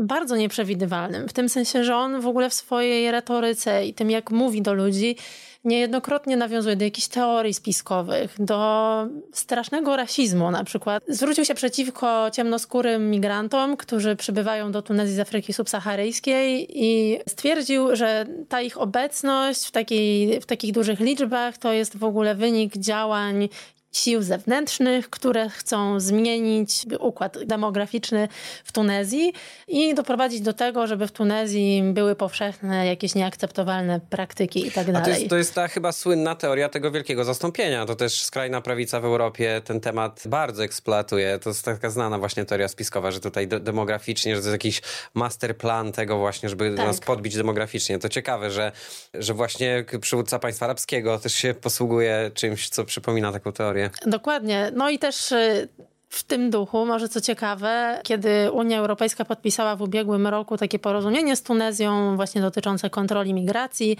[0.00, 1.28] bardzo nieprzewidywalnym.
[1.28, 4.74] W tym sensie, że on w ogóle w swojej retoryce i tym, jak mówi do
[4.74, 5.16] ludzi,
[5.64, 11.02] niejednokrotnie nawiązuje do jakichś teorii spiskowych, do strasznego rasizmu na przykład.
[11.08, 18.26] Zwrócił się przeciwko ciemnoskórym migrantom, którzy przybywają do Tunezji z Afryki subsaharyjskiej i stwierdził, że
[18.48, 23.48] ta ich obecność w, takiej, w takich dużych liczbach to jest w ogóle wynik działań
[23.92, 28.28] sił zewnętrznych, które chcą zmienić układ demograficzny
[28.64, 29.32] w Tunezji
[29.68, 35.28] i doprowadzić do tego, żeby w Tunezji były powszechne jakieś nieakceptowalne praktyki i tak dalej.
[35.28, 37.86] To jest, ta chyba słynna teoria tego wielkiego zastąpienia.
[37.86, 41.38] To też skrajna prawica w Europie ten temat bardzo eksploatuje.
[41.38, 44.82] To jest taka znana właśnie teoria spiskowa, że tutaj demograficznie, że to jest jakiś
[45.14, 46.86] masterplan tego właśnie, żeby tak.
[46.86, 47.98] nas podbić demograficznie.
[47.98, 48.72] To ciekawe, że,
[49.14, 53.79] że właśnie przywódca państwa arabskiego też się posługuje czymś, co przypomina taką teorię.
[54.06, 54.70] Dokładnie.
[54.74, 55.68] No i też y,
[56.08, 61.36] w tym duchu, może co ciekawe, kiedy Unia Europejska podpisała w ubiegłym roku takie porozumienie
[61.36, 63.96] z Tunezją właśnie dotyczące kontroli migracji,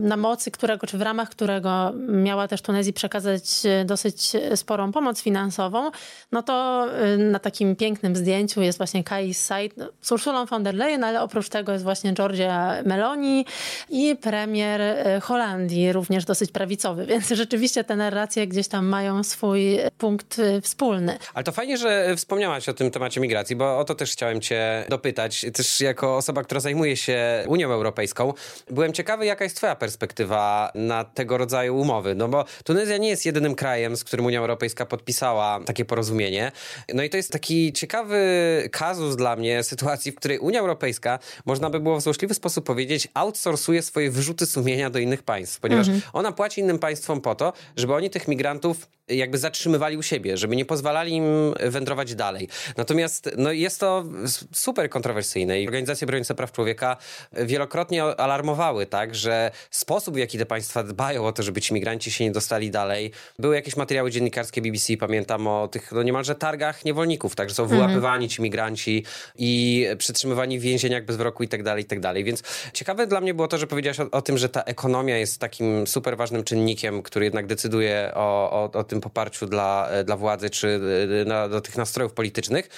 [0.00, 5.22] na mocy którego, czy w ramach którego miała też Tunezji przekazać e, dosyć sporą pomoc
[5.22, 5.90] finansową,
[6.32, 10.74] no to e, na takim pięknym zdjęciu jest właśnie Kai Said z Ursulą von der
[10.74, 13.46] Leyen, ale oprócz tego jest właśnie Giorgia Meloni
[13.90, 19.78] i premier e, Holandii, również dosyć prawicowy, więc rzeczywiście te narracje gdzieś tam mają swój
[19.98, 21.18] punkt wspólny.
[21.34, 24.84] Ale to fajnie, że wspomniałaś o tym temacie migracji, bo o to też chciałem cię
[24.88, 25.46] dopytać.
[25.54, 28.32] Też jako osoba, która zajmuje się Unią Europejską,
[28.70, 32.14] byłem ciekawy, jaka jest twoja perspektywa perspektywa na tego rodzaju umowy.
[32.14, 36.52] No bo Tunezja nie jest jedynym krajem, z którym Unia Europejska podpisała takie porozumienie.
[36.94, 38.18] No i to jest taki ciekawy
[38.72, 43.08] kazus dla mnie sytuacji, w której Unia Europejska, można by było w złośliwy sposób powiedzieć,
[43.14, 46.10] outsourcuje swoje wyrzuty sumienia do innych państw, ponieważ mhm.
[46.12, 50.56] ona płaci innym państwom po to, żeby oni tych migrantów jakby zatrzymywali u siebie, żeby
[50.56, 52.48] nie pozwalali im wędrować dalej.
[52.76, 54.04] Natomiast no, jest to
[54.52, 56.96] super kontrowersyjne i organizacje broniące praw człowieka
[57.32, 62.10] wielokrotnie alarmowały, tak, że sposób, w jaki te państwa dbają o to, żeby ci migranci
[62.10, 63.10] się nie dostali dalej.
[63.38, 67.62] Były jakieś materiały dziennikarskie BBC, pamiętam o tych no, niemalże targach niewolników, tak, że są
[67.62, 67.80] mhm.
[67.80, 69.04] wyłapywani ci migranci
[69.38, 72.24] i przytrzymywani w więzieniach bez wyroku i tak dalej, i tak dalej.
[72.24, 75.38] Więc ciekawe dla mnie było to, że powiedziałaś o, o tym, że ta ekonomia jest
[75.38, 80.50] takim super ważnym czynnikiem, który jednak decyduje o, o, o tym poparciu dla, dla władzy
[80.50, 80.80] czy
[81.22, 82.68] e, na, do tych nastrojów politycznych.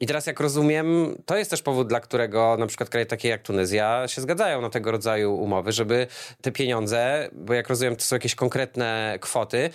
[0.00, 3.42] I teraz, jak rozumiem, to jest też powód, dla którego na przykład kraje takie jak
[3.42, 6.06] Tunezja się zgadzają na tego rodzaju umowy, żeby
[6.42, 9.70] te pieniądze, bo jak rozumiem, to są jakieś konkretne kwoty,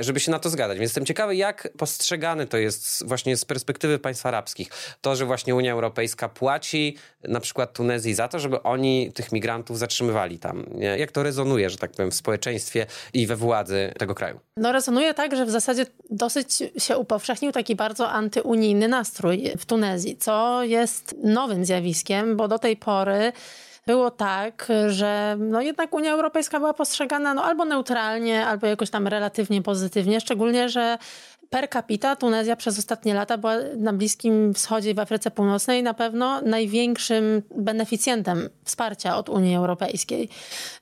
[0.00, 0.78] żeby się na to zgadzać.
[0.78, 4.68] Więc jestem ciekawy, jak postrzegane to jest właśnie z perspektywy państw arabskich.
[5.00, 9.78] To, że właśnie Unia Europejska płaci na przykład Tunezji za to, żeby oni tych migrantów
[9.78, 10.64] zatrzymywali tam.
[10.98, 14.40] Jak to rezonuje, że tak powiem, w społeczeństwie i we władzy tego kraju?
[14.56, 20.16] No rezonuje tak, że w zasadzie dosyć się upowszechnił taki bardzo antyunijny nastrój w Tunezji,
[20.16, 23.32] co jest nowym zjawiskiem, bo do tej pory
[23.86, 29.06] było tak, że no jednak Unia Europejska była postrzegana no albo neutralnie, albo jakoś tam
[29.06, 30.98] relatywnie pozytywnie, szczególnie, że
[31.52, 36.40] per capita Tunezja przez ostatnie lata była na Bliskim Wschodzie w Afryce Północnej na pewno
[36.40, 40.28] największym beneficjentem wsparcia od Unii Europejskiej.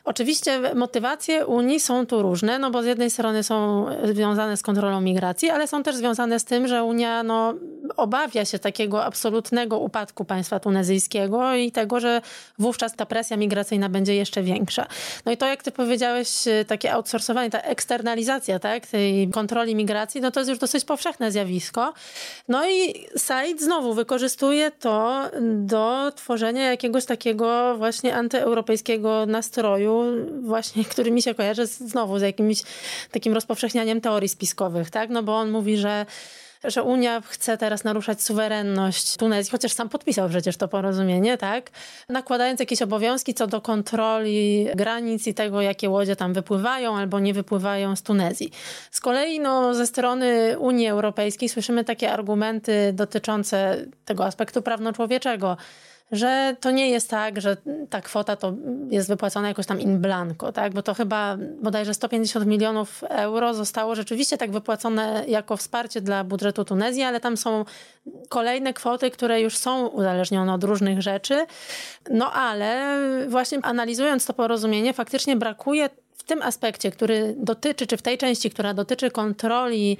[0.05, 5.01] Oczywiście motywacje Unii są tu różne, no bo z jednej strony są związane z kontrolą
[5.01, 7.55] migracji, ale są też związane z tym, że Unia no,
[7.97, 12.21] obawia się takiego absolutnego upadku państwa tunezyjskiego i tego, że
[12.59, 14.87] wówczas ta presja migracyjna będzie jeszcze większa.
[15.27, 16.29] No i to, jak ty powiedziałeś,
[16.67, 21.93] takie outsourcowanie, ta eksternalizacja tak, tej kontroli migracji, no to jest już dosyć powszechne zjawisko.
[22.49, 30.05] No i Said znowu wykorzystuje to do tworzenia jakiegoś takiego właśnie antyeuropejskiego nastroju,
[30.43, 32.63] właśnie, który mi się kojarzy znowu z jakimś
[33.11, 35.11] takim rozpowszechnianiem teorii spiskowych, tak?
[35.11, 36.07] No bo on mówi, że
[36.65, 41.71] że Unia chce teraz naruszać suwerenność Tunezji, chociaż sam podpisał przecież to porozumienie, tak?
[42.09, 47.35] Nakładając jakieś obowiązki co do kontroli granic i tego, jakie łodzie tam wypływają albo nie
[47.35, 48.51] wypływają z Tunezji.
[48.91, 55.57] Z kolei no, ze strony Unii Europejskiej słyszymy takie argumenty dotyczące tego aspektu prawno-człowieczego
[56.13, 57.57] że to nie jest tak, że
[57.91, 58.55] ta kwota to
[58.91, 60.73] jest wypłacona jakoś tam in blanco, tak?
[60.73, 66.65] Bo to chyba bodajże 150 milionów euro zostało rzeczywiście tak wypłacone jako wsparcie dla budżetu
[66.65, 67.65] Tunezji, ale tam są
[68.29, 71.47] kolejne kwoty, które już są uzależnione od różnych rzeczy.
[72.11, 72.99] No ale
[73.29, 78.51] właśnie analizując to porozumienie, faktycznie brakuje w tym aspekcie, który dotyczy, czy w tej części,
[78.51, 79.99] która dotyczy kontroli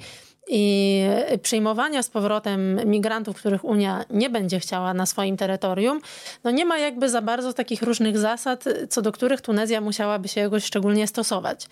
[0.53, 1.03] i
[1.41, 6.01] przyjmowania z powrotem migrantów, których Unia nie będzie chciała na swoim terytorium,
[6.43, 10.41] no nie ma jakby za bardzo takich różnych zasad, co do których Tunezja musiałaby się
[10.41, 11.67] jakoś szczególnie stosować.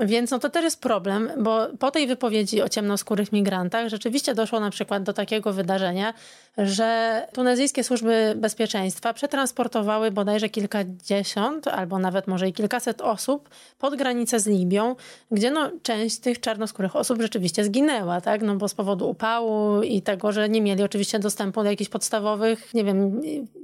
[0.00, 4.60] Więc no to też jest problem, bo po tej wypowiedzi o ciemnoskórych migrantach rzeczywiście doszło
[4.60, 6.14] na przykład do takiego wydarzenia,
[6.58, 14.40] że tunezyjskie służby bezpieczeństwa przetransportowały bodajże kilkadziesiąt albo nawet może i kilkaset osób pod granicę
[14.40, 14.96] z Libią,
[15.30, 18.42] gdzie no część tych czarnoskórych osób rzeczywiście zginęła, tak?
[18.42, 22.74] No bo z powodu upału i tego, że nie mieli oczywiście dostępu do jakichś podstawowych,
[22.74, 23.20] nie wiem,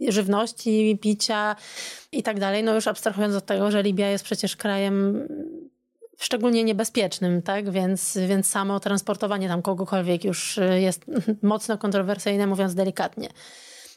[0.08, 1.56] żywności, picia
[2.12, 2.64] i tak dalej.
[2.64, 5.28] No już abstrahując od tego, że Libia jest przecież krajem
[6.24, 7.70] szczególnie niebezpiecznym, tak?
[7.70, 11.04] Więc, więc samo transportowanie tam kogokolwiek już y, jest
[11.42, 13.28] mocno kontrowersyjne, mówiąc delikatnie.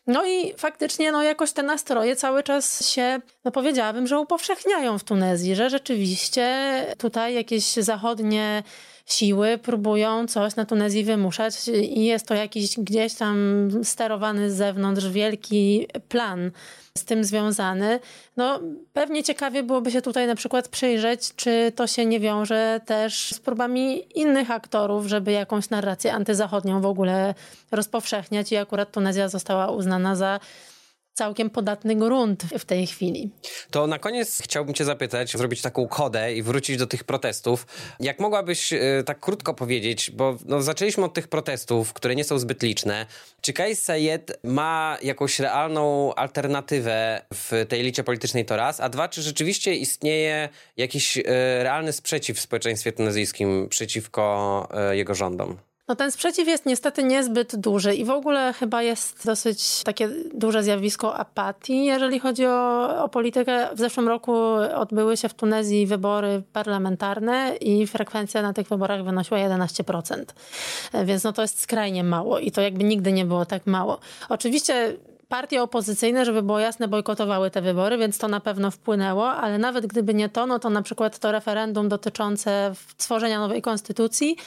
[0.08, 5.04] No i faktycznie no jakoś te nastroje cały czas się, no powiedziałabym, że upowszechniają w
[5.04, 8.64] Tunezji, że rzeczywiście tutaj jakieś zachodnie
[9.08, 15.08] siły próbują coś na Tunezji wymuszać i jest to jakiś gdzieś tam sterowany z zewnątrz
[15.08, 16.52] wielki plan
[16.98, 18.00] z tym związany.
[18.38, 18.60] No,
[18.94, 23.40] pewnie ciekawie byłoby się tutaj na przykład przyjrzeć, czy to się nie wiąże też z
[23.40, 27.34] próbami innych aktorów, żeby jakąś narrację antyzachodnią w ogóle
[27.72, 30.40] rozpowszechniać i akurat Tunezja została uznana za
[31.18, 33.30] całkiem podatny grunt w tej chwili.
[33.72, 37.68] To na koniec chciałbym cię zapytać, zrobić taką kodę i wrócić do tych protestów.
[38.00, 42.40] Jak mogłabyś y, tak krótko powiedzieć, bo no, zaczęliśmy od tych protestów, które nie są
[42.40, 43.06] zbyt liczne.
[43.42, 49.10] Czy Kais Sayed ma jakąś realną alternatywę w tej elicie politycznej to raz, a dwa,
[49.10, 51.24] czy rzeczywiście istnieje jakiś y,
[51.64, 55.67] realny sprzeciw w społeczeństwie tunezyjskim przeciwko y, jego rządom?
[55.88, 60.64] No ten sprzeciw jest niestety niezbyt duży i w ogóle chyba jest dosyć takie duże
[60.64, 63.70] zjawisko apatii, jeżeli chodzi o, o politykę.
[63.76, 64.34] W zeszłym roku
[64.76, 70.24] odbyły się w Tunezji wybory parlamentarne i frekwencja na tych wyborach wynosiła 11%.
[71.06, 74.00] Więc no to jest skrajnie mało i to jakby nigdy nie było tak mało.
[74.30, 79.58] Oczywiście partie opozycyjne, żeby było jasne, bojkotowały te wybory, więc to na pewno wpłynęło, ale
[79.58, 84.38] nawet gdyby nie to, no to na przykład to referendum dotyczące stworzenia nowej konstytucji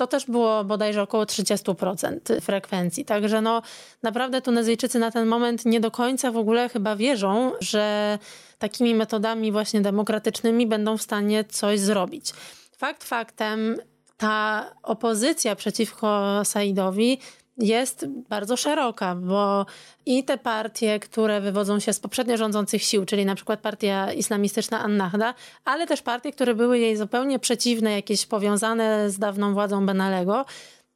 [0.00, 3.04] to też było bodajże około 30% frekwencji.
[3.04, 3.62] Także no
[4.02, 8.18] naprawdę Tunezyjczycy na ten moment nie do końca w ogóle chyba wierzą, że
[8.58, 12.32] takimi metodami właśnie demokratycznymi będą w stanie coś zrobić.
[12.76, 13.76] Fakt faktem,
[14.16, 17.18] ta opozycja przeciwko Saidowi
[17.60, 19.66] jest bardzo szeroka, bo
[20.06, 24.80] i te partie, które wywodzą się z poprzednio rządzących sił, czyli na przykład partia islamistyczna
[24.80, 25.34] Annahda,
[25.64, 30.44] ale też partie, które były jej zupełnie przeciwne, jakieś powiązane z dawną władzą Benalego,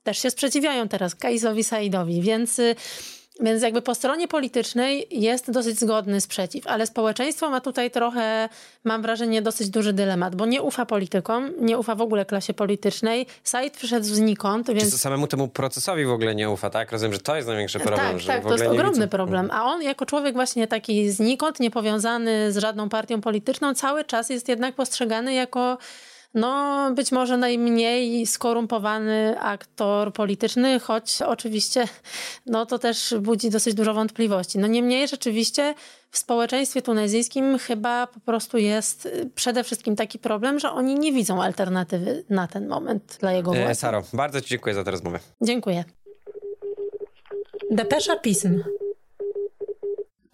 [0.02, 2.74] też się sprzeciwiają teraz Kaisowi Saidowi, więc y,
[3.40, 8.48] więc jakby po stronie politycznej jest dosyć zgodny sprzeciw, ale społeczeństwo ma tutaj trochę,
[8.84, 13.26] mam wrażenie, dosyć duży dylemat, bo nie ufa politykom, nie ufa w ogóle klasie politycznej.
[13.44, 14.92] Said przyszedł znikąd, więc...
[14.92, 16.92] Czy samemu temu procesowi w ogóle nie ufa, tak?
[16.92, 18.06] Rozumiem, że to jest największy problem.
[18.06, 19.08] Tak, że tak, to jest ogromny widzę.
[19.08, 19.50] problem.
[19.52, 24.48] A on jako człowiek właśnie taki znikąd, niepowiązany z żadną partią polityczną, cały czas jest
[24.48, 25.78] jednak postrzegany jako
[26.34, 31.84] no być może najmniej skorumpowany aktor polityczny, choć oczywiście
[32.46, 34.58] no to też budzi dosyć dużo wątpliwości.
[34.58, 35.74] No niemniej rzeczywiście
[36.10, 41.42] w społeczeństwie tunezyjskim chyba po prostu jest przede wszystkim taki problem, że oni nie widzą
[41.42, 43.74] alternatywy na ten moment dla jego władzy.
[43.74, 45.18] Saro, bardzo Ci dziękuję za tę rozmowę.
[45.42, 45.84] Dziękuję.
[47.70, 48.62] Depesza Pism.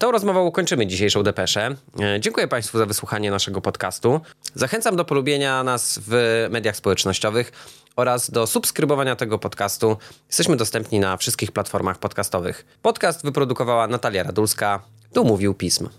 [0.01, 1.75] Tą rozmową kończymy dzisiejszą depeszę.
[1.99, 4.21] E, dziękuję Państwu za wysłuchanie naszego podcastu.
[4.55, 7.51] Zachęcam do polubienia nas w mediach społecznościowych
[7.95, 9.97] oraz do subskrybowania tego podcastu.
[10.27, 12.65] Jesteśmy dostępni na wszystkich platformach podcastowych.
[12.81, 14.81] Podcast wyprodukowała Natalia Radulska.
[15.13, 15.89] Tu mówił Pism.